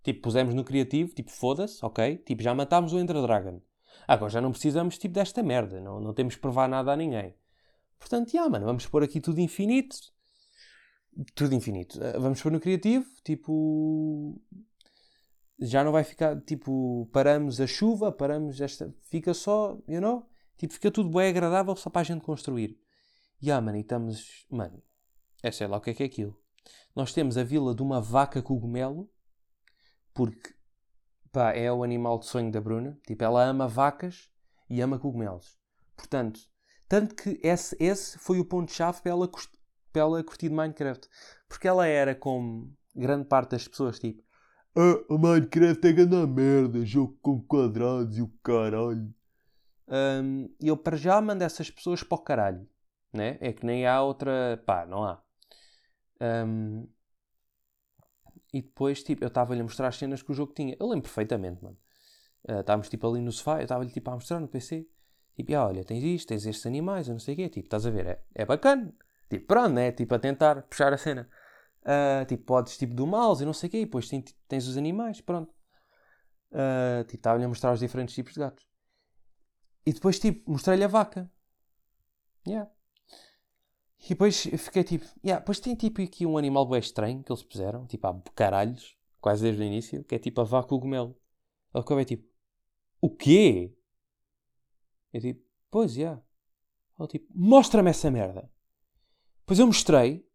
Tipo, 0.03 0.23
pusemos 0.23 0.53
no 0.53 0.65
criativo, 0.65 1.15
tipo, 1.15 1.31
foda-se, 1.31 1.85
ok? 1.85 2.17
Tipo, 2.17 2.43
já 2.43 2.53
matámos 2.53 2.91
o 2.91 2.99
Ender 2.99 3.21
Dragon. 3.21 3.61
Agora 4.05 4.29
já 4.29 4.41
não 4.41 4.51
precisamos, 4.51 4.97
tipo, 4.97 5.13
desta 5.15 5.41
merda. 5.41 5.79
Não, 5.79 6.01
não 6.01 6.13
temos 6.13 6.35
que 6.35 6.41
provar 6.41 6.67
nada 6.67 6.91
a 6.91 6.97
ninguém. 6.97 7.33
Portanto, 7.97 8.29
já, 8.29 8.49
mano, 8.49 8.65
vamos 8.65 8.85
pôr 8.87 9.03
aqui 9.03 9.21
tudo 9.21 9.39
infinito. 9.39 9.95
Tudo 11.33 11.55
infinito. 11.55 11.97
Ah, 12.03 12.19
Vamos 12.19 12.41
pôr 12.41 12.51
no 12.51 12.59
criativo, 12.59 13.05
tipo. 13.23 14.37
Já 15.61 15.83
não 15.83 15.91
vai 15.91 16.03
ficar, 16.03 16.41
tipo, 16.41 17.07
paramos 17.13 17.61
a 17.61 17.67
chuva, 17.67 18.11
paramos 18.11 18.59
esta. 18.59 18.93
Fica 19.03 19.33
só, 19.33 19.77
you 19.87 20.01
know? 20.01 20.27
Tipo, 20.57 20.73
fica 20.73 20.89
tudo 20.89 21.09
bem 21.09 21.29
agradável 21.29 21.75
só 21.75 21.89
para 21.89 22.01
a 22.01 22.03
gente 22.03 22.23
construir. 22.23 22.79
Já, 23.39 23.61
mano, 23.61 23.77
e 23.77 23.81
estamos. 23.81 24.45
Mano, 24.49 24.81
é 25.43 25.51
sei 25.51 25.67
lá 25.67 25.77
o 25.77 25.81
que 25.81 25.91
é 25.91 25.93
que 25.93 26.03
é 26.03 26.05
aquilo. 26.07 26.35
Nós 26.95 27.13
temos 27.13 27.37
a 27.37 27.43
vila 27.43 27.75
de 27.75 27.81
uma 27.81 28.01
vaca 28.01 28.41
cogumelo, 28.41 29.09
porque, 30.13 30.53
pá, 31.31 31.51
é 31.53 31.71
o 31.71 31.83
animal 31.83 32.19
de 32.19 32.25
sonho 32.25 32.51
da 32.51 32.59
Bruna. 32.59 32.99
Tipo, 33.05 33.23
ela 33.23 33.43
ama 33.43 33.67
vacas 33.67 34.29
e 34.69 34.81
ama 34.81 34.99
cogumelos. 34.99 35.57
Portanto, 35.95 36.39
tanto 36.87 37.15
que 37.15 37.39
esse, 37.43 37.75
esse 37.79 38.17
foi 38.17 38.39
o 38.39 38.45
ponto-chave 38.45 39.01
para 39.01 39.15
para 39.91 40.01
ela 40.01 40.23
curtir 40.23 40.49
Minecraft. 40.49 41.07
Porque 41.47 41.67
ela 41.67 41.85
era 41.85 42.15
como 42.15 42.75
grande 42.95 43.25
parte 43.25 43.51
das 43.51 43.67
pessoas, 43.67 43.99
tipo, 43.99 44.23
ah, 44.75 45.03
o 45.09 45.17
Minecraft 45.17 45.87
é 45.87 45.91
grande 45.91 46.27
merda, 46.27 46.85
jogo 46.85 47.17
com 47.21 47.41
quadrados 47.41 48.17
e 48.17 48.21
o 48.21 48.27
caralho. 48.43 49.13
E 50.59 50.67
eu 50.67 50.77
para 50.77 50.95
já 50.97 51.19
mando 51.21 51.43
essas 51.43 51.69
pessoas 51.69 52.03
para 52.03 52.15
o 52.15 52.21
caralho. 52.21 52.67
Né? 53.13 53.37
É 53.41 53.51
que 53.51 53.65
nem 53.65 53.85
há 53.85 54.01
outra. 54.01 54.61
pá, 54.65 54.85
não 54.85 55.03
há. 55.03 55.21
Hum, 56.21 56.87
E 58.53 58.61
depois, 58.61 59.01
tipo, 59.03 59.23
eu 59.23 59.29
estava-lhe 59.29 59.61
a 59.61 59.63
mostrar 59.63 59.87
as 59.87 59.95
cenas 59.95 60.21
que 60.21 60.31
o 60.31 60.33
jogo 60.33 60.53
tinha. 60.53 60.75
Eu 60.79 60.87
lembro 60.87 61.03
perfeitamente, 61.03 61.63
mano. 61.63 61.77
Ah, 62.47 62.59
estávamos, 62.61 62.89
tipo, 62.89 63.07
ali 63.07 63.21
no 63.21 63.31
sofá, 63.31 63.59
eu 63.59 63.63
estava-lhe, 63.63 63.91
tipo, 63.91 64.09
a 64.09 64.13
mostrar 64.13 64.39
no 64.39 64.47
PC. 64.47 64.87
Tipo, 65.35 65.55
ah, 65.55 65.67
olha, 65.67 65.83
tens 65.83 66.03
isto, 66.03 66.27
tens 66.29 66.45
estes 66.45 66.65
animais, 66.65 67.07
eu 67.07 67.13
não 67.13 67.19
sei 67.19 67.33
o 67.35 67.37
quê. 67.37 67.49
Tipo, 67.49 67.67
estás 67.67 67.85
a 67.85 67.89
ver? 67.91 68.05
É, 68.07 68.23
é 68.35 68.45
bacana. 68.45 68.93
Tipo, 69.29 69.47
pronto, 69.47 69.73
né? 69.73 69.91
Tipo, 69.91 70.15
a 70.15 70.19
tentar 70.19 70.63
puxar 70.63 70.93
a 70.93 70.97
cena. 70.97 71.29
Ah, 71.83 72.25
tipo, 72.27 72.43
podes, 72.43 72.77
tipo, 72.77 72.93
do 72.93 73.07
mouse 73.07 73.43
e 73.43 73.45
não 73.45 73.53
sei 73.53 73.67
o 73.67 73.71
quê. 73.71 73.77
E 73.81 73.85
depois 73.85 74.07
tem- 74.09 74.23
tens 74.47 74.67
os 74.67 74.77
animais, 74.77 75.21
pronto. 75.21 75.53
Ah, 76.51 77.03
tipo, 77.05 77.17
estava-lhe 77.17 77.45
a 77.45 77.47
mostrar 77.47 77.73
os 77.73 77.79
diferentes 77.79 78.15
tipos 78.15 78.33
de 78.33 78.39
gatos. 78.39 78.65
E 79.85 79.93
depois, 79.93 80.19
tipo, 80.19 80.51
mostrei-lhe 80.51 80.83
a 80.83 80.87
vaca. 80.87 81.29
Yeah. 82.47 82.69
E 84.03 84.09
depois 84.09 84.41
fiquei 84.41 84.83
tipo, 84.83 85.05
yeah, 85.23 85.39
depois 85.39 85.59
tem 85.59 85.75
tipo 85.75 86.01
aqui 86.01 86.25
um 86.25 86.37
animal 86.37 86.65
bem 86.67 86.79
estranho 86.79 87.23
que 87.23 87.31
eles 87.31 87.43
puseram, 87.43 87.85
tipo 87.85 88.07
há 88.07 88.19
caralhos, 88.33 88.97
quase 89.19 89.43
desde 89.43 89.61
o 89.61 89.65
início, 89.65 90.03
que 90.03 90.15
é 90.15 90.19
tipo 90.19 90.41
a 90.41 90.43
vaca 90.43 90.69
cogumelo. 90.69 91.15
Ele 91.73 91.83
ficou 91.83 91.95
bem 91.97 92.05
tipo, 92.05 92.27
o 92.99 93.09
quê? 93.09 93.75
Eu 95.13 95.21
tipo, 95.21 95.45
pois, 95.69 95.93
já. 95.93 96.01
Yeah. 96.01 96.23
Ele 96.99 97.07
tipo, 97.07 97.27
mostra-me 97.35 97.89
essa 97.91 98.09
merda. 98.09 98.51
Depois 99.41 99.59
eu 99.59 99.67
mostrei, 99.67 100.27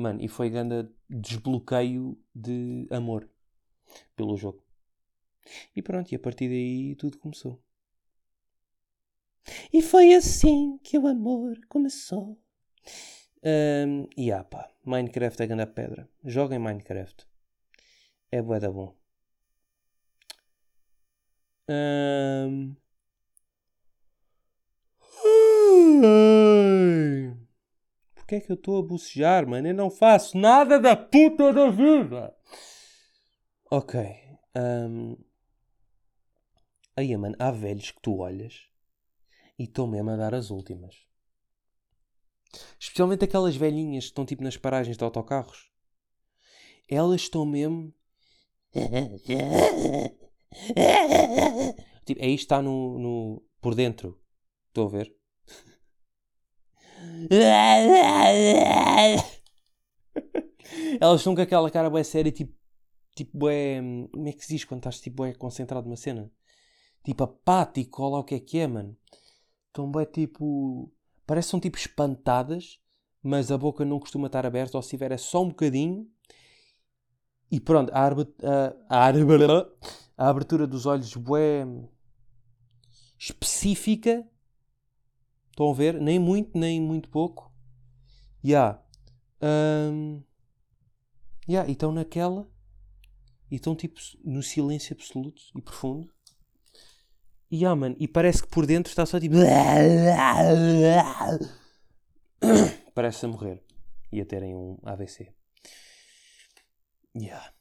mano, 0.00 0.20
e 0.22 0.28
foi 0.28 0.50
grande 0.50 0.88
desbloqueio 1.08 2.18
de 2.34 2.86
amor 2.90 3.28
pelo 4.16 4.36
jogo. 4.36 4.62
E 5.74 5.82
pronto, 5.82 6.12
e 6.12 6.16
a 6.16 6.18
partir 6.18 6.48
daí 6.48 6.94
tudo 6.96 7.18
começou. 7.18 7.62
E 9.72 9.82
foi 9.82 10.14
assim 10.14 10.78
que 10.82 10.98
o 10.98 11.06
amor 11.06 11.58
começou. 11.68 12.38
Um, 13.42 14.06
e 14.16 14.30
ah 14.32 14.44
pá, 14.44 14.70
Minecraft 14.84 15.42
é 15.42 15.46
grande 15.46 15.66
pedra. 15.66 16.08
Joguem 16.24 16.58
Minecraft. 16.58 17.26
É 18.30 18.42
bué 18.42 18.60
da 18.60 18.70
bom. 18.70 18.94
Um... 21.68 22.76
Porquê 28.30 28.44
é 28.44 28.46
que 28.46 28.52
eu 28.52 28.54
estou 28.54 28.78
a 28.78 28.86
bocejar, 28.86 29.44
mano? 29.44 29.66
Eu 29.66 29.74
não 29.74 29.90
faço 29.90 30.38
nada 30.38 30.78
da 30.78 30.96
puta 30.96 31.52
da 31.52 31.68
vida. 31.68 32.32
Ok. 33.68 34.00
Um... 34.56 35.16
Aí, 36.94 37.16
mano, 37.16 37.34
há 37.40 37.50
velhos 37.50 37.90
que 37.90 38.00
tu 38.00 38.18
olhas 38.18 38.68
e 39.58 39.64
estão 39.64 39.88
mesmo 39.88 40.10
a 40.10 40.16
dar 40.16 40.32
as 40.32 40.50
últimas. 40.50 40.94
Especialmente 42.78 43.24
aquelas 43.24 43.56
velhinhas 43.56 44.04
que 44.04 44.10
estão 44.10 44.24
tipo 44.24 44.44
nas 44.44 44.56
paragens 44.56 44.96
de 44.96 45.02
autocarros. 45.02 45.68
Elas 46.88 47.22
estão 47.22 47.44
mesmo. 47.44 47.92
tipo, 52.06 52.22
aí 52.22 52.34
está 52.34 52.62
no, 52.62 52.96
no. 52.96 53.42
por 53.60 53.74
dentro. 53.74 54.22
Estou 54.68 54.86
a 54.86 54.90
ver? 54.90 55.19
Elas 61.00 61.20
estão 61.20 61.34
com 61.34 61.40
aquela 61.40 61.70
cara 61.70 61.90
bem 61.90 62.04
séria, 62.04 62.32
tipo. 62.32 62.54
Tipo, 63.14 63.48
é. 63.48 63.80
Como 64.12 64.28
é 64.28 64.32
que 64.32 64.44
se 64.44 64.54
diz 64.54 64.64
quando 64.64 64.80
estás 64.80 65.00
tipo, 65.00 65.24
é 65.24 65.34
concentrado 65.34 65.86
numa 65.86 65.96
cena? 65.96 66.30
Tipo 67.04 67.24
apático, 67.24 68.02
ou 68.02 68.10
lá 68.10 68.18
o 68.20 68.24
que 68.24 68.34
é 68.36 68.40
que 68.40 68.58
é, 68.58 68.66
mano. 68.66 68.96
Estão 69.66 69.90
bem 69.90 70.04
tipo. 70.06 70.92
Parece 71.26 71.48
que 71.48 71.50
são 71.50 71.60
tipo 71.60 71.76
espantadas, 71.76 72.80
mas 73.22 73.50
a 73.50 73.58
boca 73.58 73.84
não 73.84 74.00
costuma 74.00 74.26
estar 74.26 74.46
aberta, 74.46 74.76
ou 74.76 74.82
se 74.82 74.90
tiver 74.90 75.12
é 75.12 75.16
só 75.16 75.42
um 75.42 75.48
bocadinho. 75.48 76.08
E 77.50 77.60
pronto, 77.60 77.92
a, 77.92 78.06
a, 78.06 79.08
a, 79.08 79.10
a 80.16 80.28
abertura 80.28 80.66
dos 80.66 80.86
olhos 80.86 81.14
bué 81.16 81.66
específica. 83.18 84.26
Estão 85.60 85.72
a 85.72 85.74
ver? 85.74 86.00
Nem 86.00 86.18
muito, 86.18 86.58
nem 86.58 86.80
muito 86.80 87.10
pouco. 87.10 87.54
Ya. 88.42 88.82
Yeah. 89.42 89.92
Um, 89.92 90.22
yeah, 91.46 91.68
e 91.68 91.72
estão 91.72 91.92
naquela. 91.92 92.50
E 93.50 93.56
estão 93.56 93.76
tipo 93.76 94.00
no 94.24 94.42
silêncio 94.42 94.96
absoluto 94.96 95.42
e 95.54 95.60
profundo. 95.60 96.10
E, 97.50 97.58
yeah, 97.58 97.78
mano, 97.78 97.94
e 97.98 98.08
parece 98.08 98.42
que 98.42 98.48
por 98.48 98.64
dentro 98.64 98.88
está 98.88 99.04
só 99.04 99.20
tipo. 99.20 99.34
parece 102.94 103.26
a 103.26 103.28
morrer. 103.28 103.62
E 104.10 104.18
a 104.18 104.24
terem 104.24 104.56
um 104.56 104.78
AVC. 104.82 105.30
Yeah. 107.14 107.52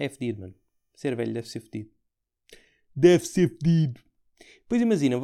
É 0.00 0.08
fedido, 0.08 0.40
mano. 0.40 0.54
Ser 0.96 1.14
velho 1.14 1.32
deve 1.32 1.48
ser 1.48 1.60
fedido. 1.60 1.92
Deve 2.92 3.24
ser 3.24 3.50
fedido. 3.50 4.02
Pois 4.68 4.80
imagina, 4.80 5.16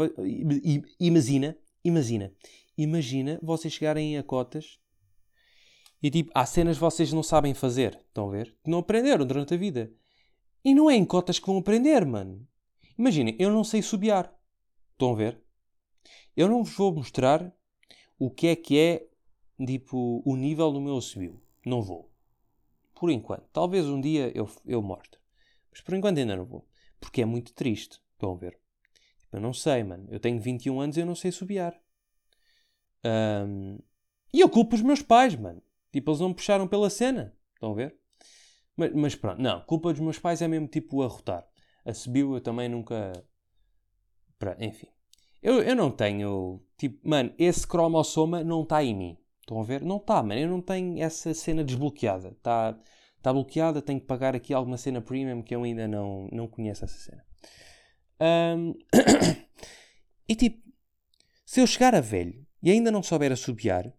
imagina, 0.98 1.56
imagina, 1.84 2.32
imagina 2.76 3.38
vocês 3.42 3.72
chegarem 3.72 4.18
a 4.18 4.22
cotas 4.22 4.78
e 6.02 6.10
tipo, 6.10 6.30
há 6.34 6.46
cenas 6.46 6.76
que 6.76 6.80
vocês 6.80 7.12
não 7.12 7.22
sabem 7.22 7.52
fazer, 7.52 7.98
estão 8.08 8.28
a 8.28 8.32
ver? 8.32 8.56
Que 8.64 8.70
não 8.70 8.78
aprenderam 8.78 9.26
durante 9.26 9.54
a 9.54 9.56
vida. 9.56 9.92
E 10.64 10.74
não 10.74 10.90
é 10.90 10.94
em 10.94 11.04
cotas 11.04 11.38
que 11.38 11.46
vão 11.46 11.58
aprender, 11.58 12.04
mano. 12.06 12.46
Imaginem, 12.98 13.36
eu 13.38 13.50
não 13.50 13.64
sei 13.64 13.82
subiar. 13.82 14.34
Estão 14.92 15.12
a 15.12 15.16
ver? 15.16 15.42
Eu 16.36 16.48
não 16.48 16.64
vos 16.64 16.74
vou 16.74 16.94
mostrar 16.94 17.54
o 18.18 18.30
que 18.30 18.46
é 18.46 18.56
que 18.56 18.78
é, 18.78 19.08
tipo, 19.66 20.22
o 20.24 20.36
nível 20.36 20.72
do 20.72 20.80
meu 20.80 21.00
subiu. 21.00 21.42
Não 21.64 21.82
vou. 21.82 22.10
Por 22.94 23.10
enquanto. 23.10 23.48
Talvez 23.52 23.86
um 23.86 24.00
dia 24.00 24.30
eu, 24.34 24.48
eu 24.66 24.82
mostre. 24.82 25.20
Mas 25.70 25.80
por 25.80 25.94
enquanto 25.94 26.18
ainda 26.18 26.36
não 26.36 26.44
vou. 26.44 26.66
Porque 26.98 27.22
é 27.22 27.24
muito 27.24 27.52
triste. 27.54 28.00
Estão 28.12 28.32
a 28.32 28.36
ver? 28.36 28.58
Eu 29.32 29.40
não 29.40 29.52
sei, 29.52 29.84
mano. 29.84 30.06
Eu 30.10 30.20
tenho 30.20 30.40
21 30.40 30.80
anos 30.80 30.96
e 30.96 31.00
eu 31.00 31.06
não 31.06 31.14
sei 31.14 31.30
subiar. 31.30 31.78
Um, 33.04 33.78
e 34.32 34.40
eu 34.40 34.48
culpo 34.48 34.74
os 34.74 34.82
meus 34.82 35.02
pais, 35.02 35.34
mano. 35.34 35.62
Tipo, 35.92 36.10
eles 36.10 36.20
não 36.20 36.28
me 36.28 36.34
puxaram 36.34 36.66
pela 36.68 36.90
cena. 36.90 37.34
Estão 37.54 37.72
a 37.72 37.74
ver? 37.74 37.96
Mas, 38.76 38.92
mas 38.94 39.14
pronto, 39.14 39.40
não. 39.40 39.60
Culpa 39.62 39.92
dos 39.92 40.00
meus 40.00 40.18
pais 40.18 40.40
é 40.42 40.48
mesmo 40.48 40.66
tipo 40.68 41.02
arrotar. 41.02 41.46
A 41.84 41.92
subiu 41.92 42.34
eu 42.34 42.40
também 42.40 42.68
nunca. 42.68 43.12
Pronto, 44.38 44.62
enfim. 44.62 44.88
Eu, 45.42 45.62
eu 45.62 45.74
não 45.74 45.90
tenho. 45.90 46.62
Tipo, 46.76 47.08
mano, 47.08 47.32
esse 47.38 47.66
cromossoma 47.66 48.44
não 48.44 48.62
está 48.62 48.82
em 48.84 48.94
mim. 48.94 49.18
Estão 49.40 49.60
a 49.60 49.64
ver? 49.64 49.82
Não 49.82 49.96
está, 49.96 50.22
mano. 50.22 50.40
Eu 50.40 50.48
não 50.48 50.60
tenho 50.60 51.02
essa 51.02 51.32
cena 51.34 51.64
desbloqueada. 51.64 52.28
Está 52.28 52.78
tá 53.22 53.32
bloqueada. 53.32 53.82
Tenho 53.82 54.00
que 54.00 54.06
pagar 54.06 54.34
aqui 54.36 54.54
alguma 54.54 54.76
cena 54.76 55.00
premium 55.00 55.42
que 55.42 55.54
eu 55.54 55.62
ainda 55.64 55.88
não, 55.88 56.28
não 56.32 56.46
conheço 56.46 56.84
essa 56.84 56.98
cena. 56.98 57.24
Um... 58.20 58.74
e 60.28 60.34
tipo, 60.34 60.62
se 61.46 61.60
eu 61.60 61.66
chegar 61.66 61.94
a 61.94 62.00
velho 62.00 62.46
e 62.62 62.70
ainda 62.70 62.90
não 62.90 63.02
souber 63.02 63.32
assobiar, 63.32 63.92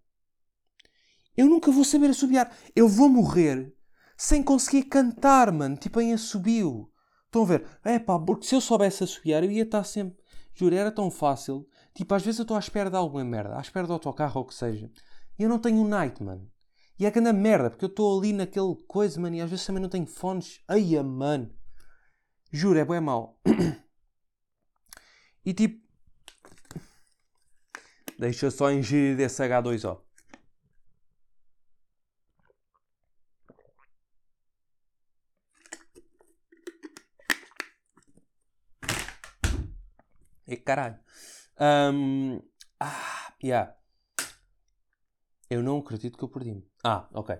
eu 1.35 1.47
nunca 1.47 1.71
vou 1.71 1.83
saber 1.83 2.09
assobiar. 2.09 2.55
Eu 2.75 2.87
vou 2.87 3.09
morrer 3.09 3.73
sem 4.17 4.43
conseguir 4.43 4.83
cantar, 4.83 5.51
mano. 5.51 5.75
Tipo 5.75 6.01
em 6.01 6.13
assobio. 6.13 6.91
Estão 7.25 7.43
a 7.43 7.45
ver? 7.45 7.65
É 7.83 7.97
pá, 7.97 8.19
porque 8.19 8.45
se 8.45 8.53
eu 8.53 8.61
soubesse 8.61 9.03
assobiar, 9.03 9.43
eu 9.43 9.51
ia 9.51 9.63
estar 9.63 9.83
sempre. 9.83 10.21
Juro, 10.53 10.75
era 10.75 10.91
tão 10.91 11.09
fácil. 11.09 11.67
Tipo, 11.93 12.13
às 12.13 12.23
vezes 12.23 12.39
eu 12.39 12.43
estou 12.43 12.57
à 12.57 12.59
espera 12.59 12.89
de 12.89 12.95
alguma 12.95 13.23
merda, 13.23 13.57
à 13.57 13.61
espera 13.61 13.87
do 13.87 13.93
autocarro 13.93 14.39
ou 14.39 14.43
o 14.43 14.47
que 14.47 14.53
seja. 14.53 14.91
E 15.39 15.43
eu 15.43 15.49
não 15.49 15.59
tenho 15.59 15.77
um 15.77 15.87
night, 15.87 16.21
mano. 16.21 16.49
E 16.99 17.05
é 17.05 17.11
que 17.11 17.19
anda 17.19 17.33
merda, 17.33 17.69
porque 17.69 17.85
eu 17.85 17.89
estou 17.89 18.19
ali 18.19 18.31
naquele 18.33 18.75
coisa, 18.87 19.19
mano, 19.19 19.35
e 19.35 19.41
às 19.41 19.49
vezes 19.49 19.65
também 19.65 19.81
não 19.81 19.89
tenho 19.89 20.05
fones. 20.05 20.61
Ai, 20.67 21.01
mano. 21.01 21.51
Juro, 22.51 22.77
é 22.77 22.85
bem 22.85 23.01
mau. 23.01 23.39
E 25.45 25.53
tipo. 25.53 25.81
Deixa 28.19 28.51
só 28.51 28.71
ingerir 28.71 29.19
esse 29.19 29.41
H2O. 29.41 29.99
E 40.47 40.57
caralho. 40.57 40.99
Um, 41.59 42.41
ah, 42.79 43.33
yeah. 43.41 43.73
Eu 45.49 45.63
não 45.63 45.79
acredito 45.79 46.17
que 46.17 46.23
eu 46.23 46.29
perdi-me. 46.29 46.67
Ah, 46.83 47.07
ok. 47.13 47.37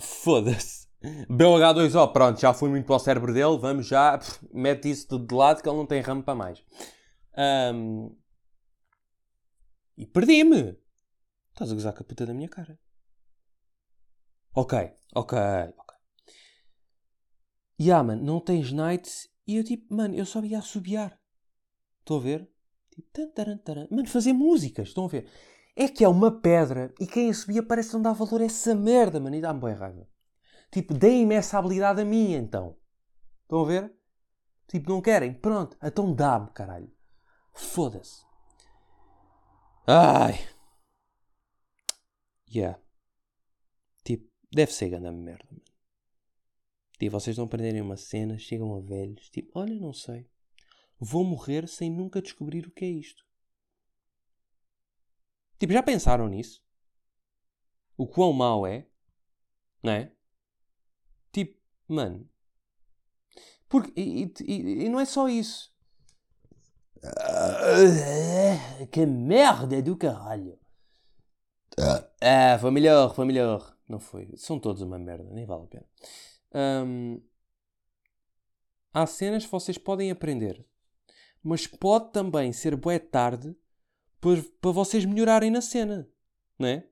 Foda-se. 0.00 0.88
BH2O, 1.30 2.12
pronto, 2.12 2.40
já 2.40 2.52
fui 2.52 2.68
muito 2.68 2.86
para 2.86 2.96
o 2.96 2.98
cérebro 2.98 3.32
dele. 3.32 3.58
Vamos 3.58 3.86
já. 3.86 4.18
Pff, 4.18 4.40
mete 4.52 4.90
isso 4.90 5.18
de 5.18 5.34
lado 5.34 5.62
que 5.62 5.68
ele 5.68 5.76
não 5.76 5.86
tem 5.86 6.00
ramo 6.00 6.22
para 6.22 6.34
mais. 6.34 6.64
Um, 7.38 8.16
e 9.96 10.04
perdi-me. 10.04 10.76
Estás 11.50 11.70
a 11.70 11.74
gozar 11.74 11.92
com 11.92 12.02
a 12.02 12.06
puta 12.06 12.26
da 12.26 12.34
minha 12.34 12.48
cara. 12.48 12.78
Ok, 14.52 14.76
ok, 15.14 15.38
ok. 15.76 15.96
E 17.78 17.92
ah, 17.92 18.02
mano, 18.02 18.24
não 18.24 18.40
tens 18.40 18.72
nights? 18.72 19.28
E 19.46 19.56
eu 19.56 19.62
tipo, 19.62 19.94
mano, 19.94 20.16
eu 20.16 20.26
só 20.26 20.42
ia 20.42 20.58
assobiar. 20.58 21.16
Estão 22.00 22.16
a 22.16 22.20
ver? 22.20 22.50
Tipo, 22.90 23.06
mano, 23.90 24.08
fazer 24.08 24.32
músicas, 24.32 24.88
estão 24.88 25.04
a 25.04 25.08
ver? 25.08 25.30
É 25.76 25.88
que 25.88 26.02
é 26.02 26.08
uma 26.08 26.40
pedra 26.40 26.92
e 26.98 27.06
quem 27.06 27.30
assobia 27.30 27.62
parece 27.62 27.94
não 27.94 28.02
dar 28.02 28.14
valor 28.14 28.40
a 28.40 28.46
essa 28.46 28.74
merda, 28.74 29.20
mano, 29.20 29.36
e 29.36 29.40
dá-me 29.40 29.60
boa 29.60 29.74
raiva. 29.74 30.08
Tipo, 30.72 30.92
deem-me 30.92 31.36
essa 31.36 31.58
habilidade 31.58 32.00
a 32.00 32.04
mim, 32.04 32.32
então. 32.32 32.76
Estão 33.42 33.62
a 33.62 33.66
ver? 33.66 33.92
Tipo, 34.66 34.90
não 34.90 35.00
querem? 35.00 35.32
Pronto, 35.32 35.76
então 35.80 36.12
dá-me, 36.12 36.50
caralho. 36.50 36.97
Foda-se. 37.58 38.24
Ai. 39.86 40.34
Yeah. 42.48 42.80
Tipo, 44.04 44.30
deve 44.50 44.72
ser 44.72 44.88
grande 44.90 45.10
merda. 45.10 45.48
Tipo, 46.98 47.12
vocês 47.12 47.36
não 47.36 47.44
aprenderem 47.44 47.80
uma 47.80 47.96
cena, 47.96 48.38
chegam 48.38 48.74
a 48.76 48.80
velhos, 48.80 49.28
tipo, 49.30 49.58
olha, 49.58 49.74
não 49.74 49.92
sei. 49.92 50.30
Vou 50.98 51.24
morrer 51.24 51.68
sem 51.68 51.90
nunca 51.90 52.22
descobrir 52.22 52.66
o 52.66 52.70
que 52.70 52.84
é 52.84 52.88
isto. 52.88 53.24
Tipo, 55.58 55.72
já 55.72 55.82
pensaram 55.82 56.28
nisso? 56.28 56.62
O 57.96 58.06
quão 58.06 58.32
mau 58.32 58.66
é? 58.66 58.86
Não 59.82 59.92
é? 59.92 60.12
Tipo, 61.32 61.60
mano. 61.88 62.28
Porque, 63.68 63.92
e, 64.00 64.32
e, 64.44 64.84
e 64.84 64.88
não 64.88 65.00
é 65.00 65.04
só 65.04 65.28
isso. 65.28 65.76
Que 68.90 69.06
merda 69.06 69.80
do 69.82 69.96
caralho. 69.96 70.58
Ah, 72.20 72.58
foi 72.60 72.70
melhor, 72.70 73.14
foi 73.14 73.24
melhor. 73.24 73.76
Não 73.88 73.98
foi. 73.98 74.28
São 74.36 74.58
todos 74.58 74.82
uma 74.82 74.98
merda, 74.98 75.30
nem 75.32 75.46
vale 75.46 75.64
a 75.64 75.66
pena. 75.66 75.86
Um, 76.84 77.22
há 78.92 79.06
cenas 79.06 79.44
que 79.44 79.50
vocês 79.50 79.78
podem 79.78 80.10
aprender, 80.10 80.64
mas 81.42 81.66
pode 81.66 82.12
também 82.12 82.52
ser 82.52 82.76
bué 82.76 82.98
tarde 82.98 83.56
para, 84.20 84.42
para 84.60 84.70
vocês 84.70 85.04
melhorarem 85.04 85.50
na 85.50 85.60
cena. 85.60 86.08
não 86.58 86.68
é? 86.68 86.84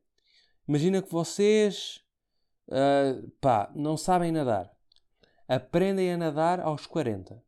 Imagina 0.67 1.03
que 1.03 1.11
vocês, 1.11 2.01
uh, 2.69 3.29
pá, 3.41 3.71
não 3.75 3.97
sabem 3.97 4.33
nadar. 4.33 4.75
Aprendem 5.49 6.13
a 6.13 6.17
nadar 6.17 6.61
aos 6.61 6.87
40. 6.87 7.43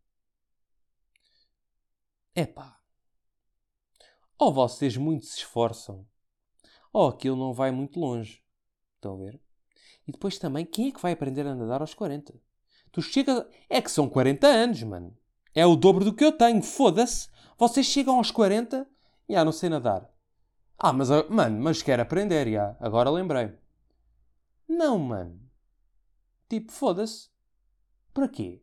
É 2.39 2.47
pá. 2.47 2.79
Ou 4.39 4.53
vocês 4.53 4.97
muito 4.97 5.27
se 5.27 5.39
esforçam, 5.39 6.07
ou 6.93 7.09
aquilo 7.09 7.37
não 7.37 7.53
vai 7.53 7.73
muito 7.73 7.99
longe. 7.99 8.41
Estão 8.95 9.15
a 9.15 9.17
ver? 9.25 9.41
E 10.07 10.13
depois 10.13 10.39
também, 10.39 10.65
quem 10.65 10.87
é 10.87 10.93
que 10.93 11.03
vai 11.03 11.11
aprender 11.11 11.45
a 11.49 11.57
nadar 11.57 11.81
aos 11.81 11.95
40? 11.95 12.41
Tu 12.93 13.03
chegas. 13.03 13.45
É 13.69 13.83
que 13.83 13.91
são 13.91 14.09
40 14.09 14.47
anos, 14.47 14.81
mano. 14.85 15.19
É 15.53 15.67
o 15.67 15.75
dobro 15.75 16.05
do 16.05 16.15
que 16.15 16.25
eu 16.25 16.31
tenho. 16.31 16.63
Foda-se. 16.63 17.29
Vocês 17.59 17.87
chegam 17.87 18.19
aos 18.19 18.31
40 18.31 18.89
e 19.29 19.35
ah, 19.35 19.45
não 19.45 19.51
sei 19.51 19.69
nadar. 19.69 20.09
Ah, 20.79 20.93
mas, 20.93 21.11
ah, 21.11 21.27
mano, 21.29 21.61
mas 21.61 21.83
quero 21.83 22.03
aprender, 22.03 22.53
já. 22.53 22.77
Agora 22.79 23.11
lembrei. 23.11 23.53
Não, 24.69 24.97
mano. 24.97 25.41
Tipo, 26.49 26.71
foda-se. 26.71 27.31
Para 28.15 28.29
quê? 28.29 28.63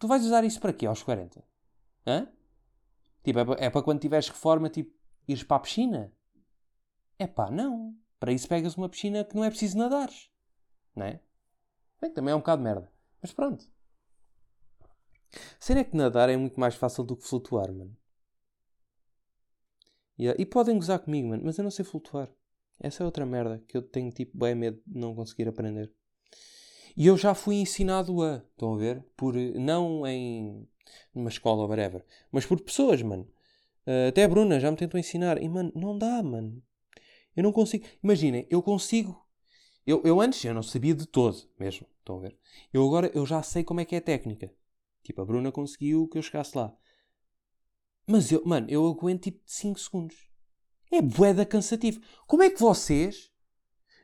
Tu 0.00 0.08
vais 0.08 0.24
usar 0.24 0.42
isso 0.42 0.60
para 0.60 0.72
quê 0.72 0.86
aos 0.86 1.04
40? 1.04 1.40
Hã? 2.04 2.26
Tipo, 3.22 3.38
é, 3.54 3.66
é 3.66 3.70
para 3.70 3.82
quando 3.82 4.00
tiveres 4.00 4.28
reforma, 4.28 4.68
tipo, 4.68 4.94
ires 5.26 5.42
para 5.42 5.56
a 5.56 5.60
piscina? 5.60 6.12
É 7.18 7.26
pá, 7.26 7.50
não. 7.50 7.96
Para 8.18 8.32
isso 8.32 8.48
pegas 8.48 8.76
uma 8.76 8.88
piscina 8.88 9.24
que 9.24 9.34
não 9.34 9.44
é 9.44 9.50
preciso 9.50 9.78
nadar. 9.78 10.10
Não 10.94 11.06
é? 11.06 11.20
Bem, 12.00 12.12
também 12.12 12.32
é 12.32 12.34
um 12.34 12.40
bocado 12.40 12.62
de 12.62 12.64
merda. 12.64 12.92
Mas 13.20 13.32
pronto. 13.32 13.68
Será 15.58 15.84
que 15.84 15.96
nadar 15.96 16.28
é 16.28 16.36
muito 16.36 16.58
mais 16.58 16.74
fácil 16.74 17.04
do 17.04 17.16
que 17.16 17.26
flutuar, 17.26 17.72
mano? 17.72 17.96
Yeah. 20.18 20.40
E 20.40 20.46
podem 20.46 20.76
gozar 20.76 20.98
comigo, 20.98 21.28
mano, 21.28 21.42
mas 21.44 21.58
eu 21.58 21.64
não 21.64 21.70
sei 21.70 21.84
flutuar. 21.84 22.28
Essa 22.80 23.02
é 23.02 23.06
outra 23.06 23.26
merda 23.26 23.62
que 23.68 23.76
eu 23.76 23.82
tenho 23.82 24.10
tipo 24.10 24.36
bem 24.36 24.54
medo 24.54 24.80
de 24.86 24.98
não 24.98 25.14
conseguir 25.14 25.48
aprender. 25.48 25.92
E 26.96 27.06
eu 27.06 27.16
já 27.16 27.34
fui 27.34 27.56
ensinado 27.56 28.22
a, 28.22 28.36
estão 28.36 28.74
a 28.74 28.76
ver? 28.76 29.04
Por, 29.16 29.34
não 29.34 30.06
em 30.06 30.68
numa 31.14 31.28
escola 31.28 31.62
ou 31.62 31.68
whatever, 31.68 32.04
mas 32.30 32.46
por 32.46 32.60
pessoas, 32.60 33.02
mano. 33.02 33.28
Uh, 33.86 34.08
até 34.08 34.24
a 34.24 34.28
Bruna 34.28 34.60
já 34.60 34.70
me 34.70 34.76
tentou 34.76 35.00
ensinar. 35.00 35.42
E, 35.42 35.48
mano, 35.48 35.72
não 35.74 35.96
dá, 35.96 36.22
mano. 36.22 36.62
Eu 37.34 37.42
não 37.42 37.52
consigo. 37.52 37.86
Imaginem, 38.02 38.46
eu 38.50 38.62
consigo. 38.62 39.26
Eu, 39.86 40.02
eu 40.04 40.20
antes 40.20 40.44
eu 40.44 40.52
não 40.52 40.62
sabia 40.62 40.94
de 40.94 41.06
todo, 41.06 41.48
mesmo. 41.58 41.86
Estão 41.98 42.16
a 42.16 42.20
ver? 42.20 42.36
Eu 42.72 42.86
agora 42.86 43.10
eu 43.14 43.24
já 43.24 43.42
sei 43.42 43.64
como 43.64 43.80
é 43.80 43.84
que 43.84 43.94
é 43.94 43.98
a 43.98 44.02
técnica. 44.02 44.52
Tipo, 45.02 45.22
a 45.22 45.24
Bruna 45.24 45.50
conseguiu 45.50 46.06
que 46.08 46.18
eu 46.18 46.22
chegasse 46.22 46.56
lá. 46.56 46.76
Mas 48.06 48.30
eu, 48.30 48.44
mano, 48.44 48.66
eu 48.68 48.86
aguento 48.86 49.24
tipo 49.24 49.40
5 49.46 49.80
segundos. 49.80 50.28
É 50.90 51.00
boeda 51.00 51.46
cansativo. 51.46 52.00
Como 52.26 52.42
é 52.42 52.50
que 52.50 52.60
vocês. 52.60 53.30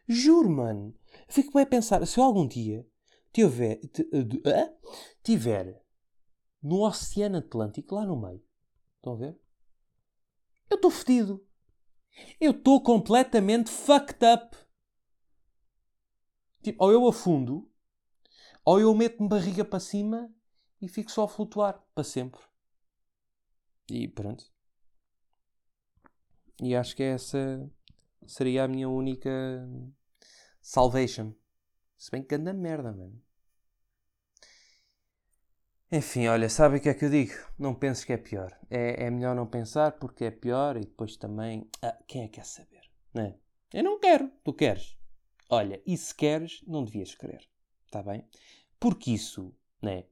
Juro, 0.08 0.48
mano. 0.48 0.94
Fico 1.28 1.52
bem 1.52 1.62
a 1.62 1.66
pensar, 1.66 2.06
se 2.06 2.18
eu 2.18 2.24
algum 2.24 2.46
dia 2.46 2.86
tiver, 3.32 3.80
tiver 5.22 5.83
no 6.64 6.80
Oceano 6.80 7.36
Atlântico, 7.36 7.94
lá 7.94 8.06
no 8.06 8.16
meio, 8.16 8.42
estão 8.96 9.12
a 9.12 9.16
ver? 9.16 9.38
Eu 10.70 10.76
estou 10.76 10.90
fedido. 10.90 11.46
Eu 12.40 12.52
estou 12.52 12.82
completamente 12.82 13.70
fucked 13.70 14.24
up. 14.24 14.56
Tipo, 16.62 16.82
ou 16.82 16.90
eu 16.90 17.06
afundo, 17.06 17.70
ou 18.64 18.80
eu 18.80 18.94
meto-me 18.94 19.28
barriga 19.28 19.62
para 19.62 19.78
cima 19.78 20.34
e 20.80 20.88
fico 20.88 21.10
só 21.10 21.24
a 21.24 21.28
flutuar 21.28 21.84
para 21.94 22.02
sempre. 22.02 22.40
E 23.90 24.08
pronto. 24.08 24.50
E 26.62 26.74
acho 26.74 26.96
que 26.96 27.02
essa 27.02 27.70
seria 28.26 28.64
a 28.64 28.68
minha 28.68 28.88
única 28.88 29.30
salvation. 30.62 31.34
Se 31.98 32.10
bem 32.10 32.22
que 32.22 32.34
anda 32.34 32.54
merda, 32.54 32.90
mano. 32.90 33.23
Enfim, 35.96 36.26
olha, 36.26 36.48
sabe 36.48 36.78
o 36.78 36.80
que 36.80 36.88
é 36.88 36.94
que 36.94 37.04
eu 37.04 37.08
digo? 37.08 37.34
Não 37.56 37.72
penses 37.72 38.04
que 38.04 38.12
é 38.12 38.16
pior. 38.16 38.52
É, 38.68 39.04
é 39.04 39.10
melhor 39.10 39.32
não 39.36 39.46
pensar 39.46 39.92
porque 39.92 40.24
é 40.24 40.30
pior 40.32 40.76
e 40.76 40.80
depois 40.80 41.16
também. 41.16 41.70
Ah, 41.80 41.96
quem 42.08 42.24
é 42.24 42.26
que 42.26 42.40
quer 42.40 42.44
saber? 42.44 42.90
Né? 43.14 43.36
Eu 43.72 43.84
não 43.84 44.00
quero, 44.00 44.28
tu 44.42 44.52
queres. 44.52 44.98
Olha, 45.48 45.80
e 45.86 45.96
se 45.96 46.12
queres, 46.12 46.64
não 46.66 46.82
devias 46.82 47.14
querer. 47.14 47.48
Está 47.86 48.02
bem? 48.02 48.28
Porque 48.80 49.12
isso, 49.12 49.54
né? 49.80 50.06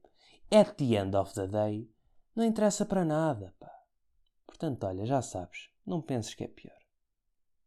At 0.49 0.77
the 0.77 0.95
end 0.95 1.17
of 1.17 1.33
the 1.33 1.47
day, 1.47 1.91
não 2.33 2.45
interessa 2.45 2.85
para 2.85 3.03
nada, 3.03 3.53
pá. 3.59 3.69
Portanto, 4.47 4.85
olha, 4.85 5.05
já 5.05 5.21
sabes, 5.21 5.69
não 5.85 6.01
penses 6.01 6.33
que 6.33 6.45
é 6.45 6.47
pior. 6.47 6.82